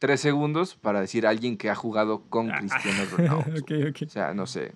[0.00, 3.38] tres segundos para decir alguien que ha jugado con Cristiano Ronaldo.
[3.60, 4.02] ok, ok.
[4.06, 4.72] O sea, no sé.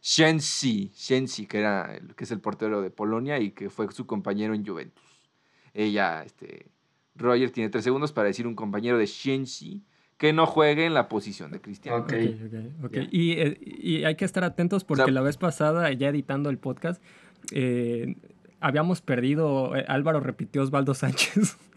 [0.00, 4.06] Shensi, Shensi, que, era el, que es el portero de Polonia y que fue su
[4.06, 5.02] compañero en Juventus.
[5.72, 6.66] Ella, este,
[7.16, 9.82] Roger tiene tres segundos para decir un compañero de Shensi
[10.18, 11.98] que no juegue en la posición de Cristiano.
[11.98, 12.12] Ok.
[12.12, 12.92] Ok, ok, ok.
[12.94, 13.08] Ya.
[13.10, 16.50] Y, eh, y hay que estar atentos porque O sea- la vez pasada, ya editando
[16.50, 17.02] el podcast,
[17.52, 18.14] eh,
[18.60, 19.74] habíamos perdido.
[19.74, 21.56] eh, Álvaro repitió Osvaldo Sánchez.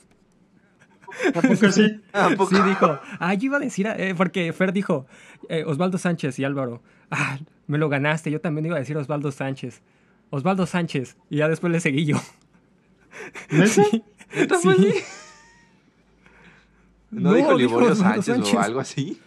[1.35, 2.01] ¿A poco sí?
[2.13, 2.55] ¿A poco?
[2.55, 2.99] Sí, dijo.
[3.19, 3.87] Ah, yo iba a decir.
[3.87, 5.05] eh, porque Fer dijo
[5.49, 6.81] eh, Osvaldo Sánchez y Álvaro.
[7.09, 8.31] Ah, me lo ganaste.
[8.31, 9.81] Yo también iba a decir Osvaldo Sánchez.
[10.29, 11.15] Osvaldo Sánchez.
[11.29, 12.17] Y ya después le seguí yo.
[13.49, 13.83] ¿Neta?
[14.35, 14.87] ¿Neta fue Sí.
[14.89, 15.03] así?
[17.11, 19.21] ¿No, dijo Liborio Osvaldo Sánchez, o algo así?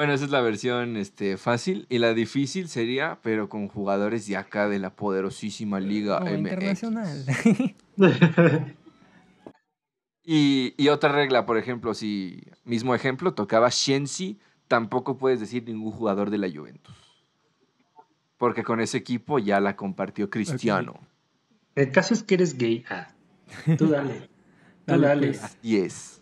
[0.00, 1.84] Bueno, esa es la versión este, fácil.
[1.90, 6.38] Y la difícil sería, pero con jugadores de acá de la poderosísima Liga Oh, MX.
[6.38, 7.26] internacional.
[10.22, 14.38] Y, y otra regla, por ejemplo, si mismo ejemplo, tocaba Shensi,
[14.68, 16.96] tampoco puedes decir ningún jugador de la Juventus.
[18.38, 20.94] Porque con ese equipo ya la compartió Cristiano.
[21.74, 22.84] El caso es que eres gay.
[22.88, 23.12] Ah,
[23.76, 24.30] tú dale.
[24.86, 25.42] Tú Dale, pues.
[25.44, 26.19] Así es.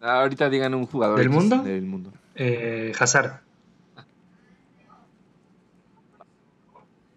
[0.00, 1.62] Ahorita digan un jugador ¿Del mundo?
[1.62, 2.12] del mundo.
[2.34, 3.40] Eh, Hazard.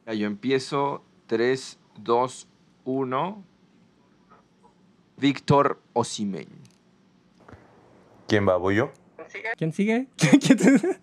[0.08, 2.48] Ya, yo empiezo 3, 2,
[2.86, 3.44] 1.
[5.18, 6.48] Víctor Osimeñ.
[8.28, 8.58] ¿Quién va?
[8.58, 8.92] ¿Voy yo?
[9.58, 10.08] ¿Quién sigue?
[10.18, 11.00] ¿Quién te-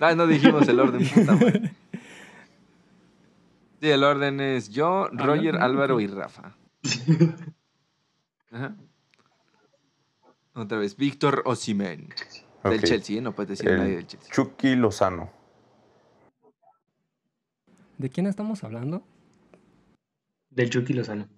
[0.00, 1.72] Ah, no dijimos el orden, puta madre.
[3.80, 5.62] Sí, el orden es yo, Roger, ok.
[5.62, 6.56] Álvaro y Rafa.
[8.58, 8.76] Ajá.
[10.54, 12.08] Otra vez, Víctor Osimen.
[12.64, 12.82] Del.
[12.82, 13.20] Chelsea, ¿eh?
[13.20, 14.30] no puedes decir El nadie del Chelsea.
[14.32, 15.30] Chucky Lozano.
[17.98, 19.02] ¿De quién estamos hablando?
[20.50, 21.28] Del Chucky Lozano.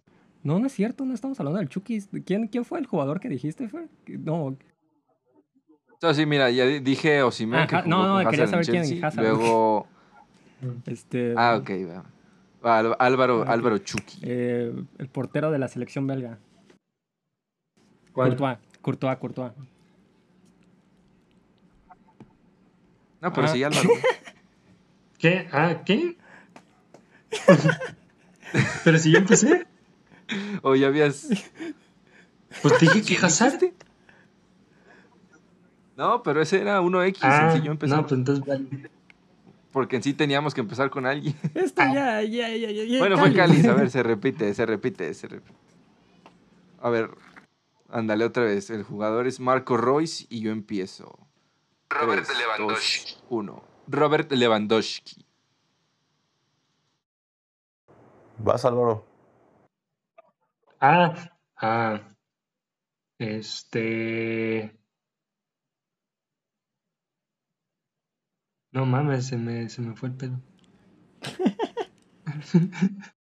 [0.43, 2.01] No, no es cierto, no estamos hablando del Chucky.
[2.25, 3.89] ¿Quién, quién fue el jugador que dijiste, Fer?
[4.07, 4.57] No,
[6.03, 7.61] No, sí, mira, ya di- dije Osimen.
[7.61, 9.23] Ajá, no, no, quería saber quién, Hazard.
[9.23, 9.87] Luego.
[10.87, 11.35] este.
[11.37, 11.71] Ah, ok,
[12.63, 12.95] va.
[12.99, 13.53] Álvaro, Ah.
[13.53, 14.21] Álvaro Chucky.
[14.23, 16.39] eh, el portero de la selección belga.
[18.13, 18.29] ¿Cuál?
[18.37, 19.53] Courtois, Courtois, Courtois.
[23.21, 23.51] No, pero Ah.
[23.53, 23.89] sí, Álvaro.
[25.19, 25.49] ¿Qué?
[25.53, 26.17] Ah, ¿qué?
[28.85, 29.67] Pero si yo empecé,
[30.63, 31.29] O ya habías.
[32.63, 33.61] pues te dije que Hazard.
[35.97, 37.99] No, pero ese era 1X, Ah, sencillo empezar.
[37.99, 38.91] no, pues entonces vale.
[39.71, 41.37] Porque en sí teníamos que empezar con alguien.
[41.55, 42.99] Esto ya, ya, ya, ya, ya.
[42.99, 45.55] Bueno, fue Cáliz, a ver, se repite, se repite, se repite.
[46.83, 47.11] A ver,
[47.93, 48.71] ándale otra vez.
[48.71, 51.19] El jugador es Marco Royce y yo empiezo.
[51.91, 53.15] Robert 3, Lewandowski.
[53.15, 53.63] 2, 1.
[53.89, 55.27] Robert Lewandowski.
[58.39, 59.07] Vas, Álvaro.
[60.81, 61.15] Ah,
[61.57, 62.01] ah.
[63.19, 64.79] Este.
[68.73, 70.41] No mames, se me, se me fue el pedo.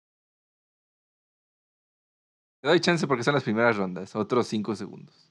[2.64, 4.16] Te doy chance porque son las primeras rondas.
[4.16, 5.30] Otros 5 segundos.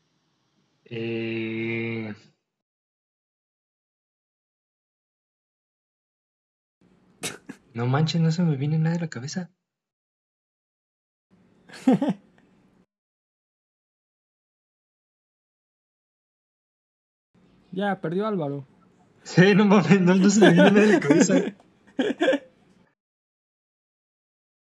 [0.85, 2.13] Eh...
[7.73, 9.49] No manches, no se me viene nada a la cabeza.
[17.71, 18.67] Ya, perdió Álvaro.
[19.23, 21.33] Sí, no mames, no, no se me viene nada a la cabeza.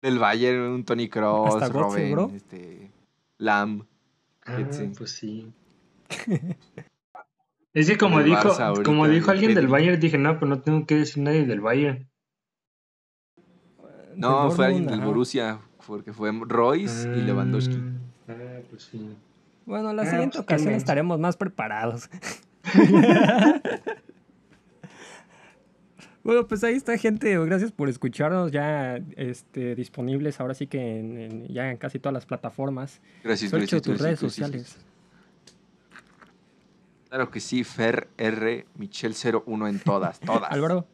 [0.03, 2.31] Del Bayern, un Tony Cross, Hasta bro.
[2.35, 2.91] este,
[3.39, 3.87] Lam.
[4.45, 4.59] Ah,
[4.99, 5.53] pues sí.
[7.75, 9.67] Es que como El dijo, ahorita, como dijo alguien del.
[9.67, 12.07] Bayern, dije, no, pues no tengo que decir nadie del Bayern.
[14.15, 15.07] No, Del fue alguien del ajá.
[15.07, 17.79] Borussia, porque fue Royce y Lewandowski.
[18.29, 19.17] Ah, ah, pues sí.
[19.65, 22.11] Bueno, la Ah, siguiente pues, ocasión estaremos más preparados.
[26.25, 27.37] bueno, pues ahí está, gente.
[27.47, 28.51] Gracias por escucharnos.
[28.53, 33.01] Ya este, disponibles ahora sí que en, en- ya en casi todas las plataformas.
[33.25, 34.35] Gracias, Sergio, gracias, tus gracias, redes gracias.
[34.69, 34.87] sociales.
[37.09, 39.15] Claro que sí, Fer R, Michel
[39.47, 40.51] 01 en todas, todas.
[40.51, 40.87] Álvaro,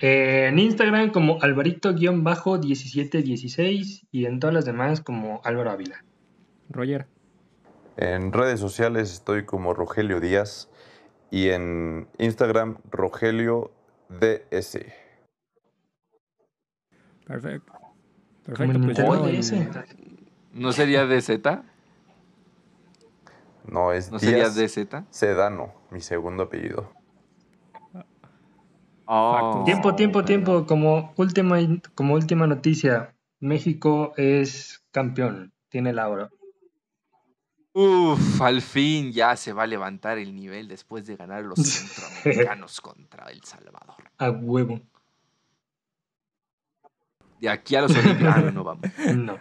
[0.00, 6.04] Eh, en Instagram como Alvarito-1716 y en todas las demás como Álvaro Ávila.
[6.70, 7.06] Roger,
[7.96, 10.68] En redes sociales estoy como Rogelio Díaz
[11.30, 13.72] y en Instagram Rogelio
[14.08, 14.92] DS.
[17.26, 17.72] perfecto.
[18.44, 18.98] Perfecto, pues.
[20.52, 21.62] ¿No sería DZ?
[23.64, 25.04] No, es ¿No sería Díaz DZ?
[25.10, 26.90] Sedano, mi segundo apellido.
[29.04, 30.66] Oh, Tiempo, tiempo, tiempo.
[30.66, 31.58] Como última,
[31.94, 35.52] como última noticia, México es campeón.
[35.68, 36.30] Tiene el oro.
[37.80, 42.80] Uf, al fin ya se va a levantar el nivel después de ganar los centroamericanos
[42.80, 43.94] contra El Salvador.
[44.18, 44.80] A huevo.
[47.40, 48.20] De aquí a los Olímpicos.
[48.34, 48.84] Ah, no, no vamos.
[49.14, 49.38] No.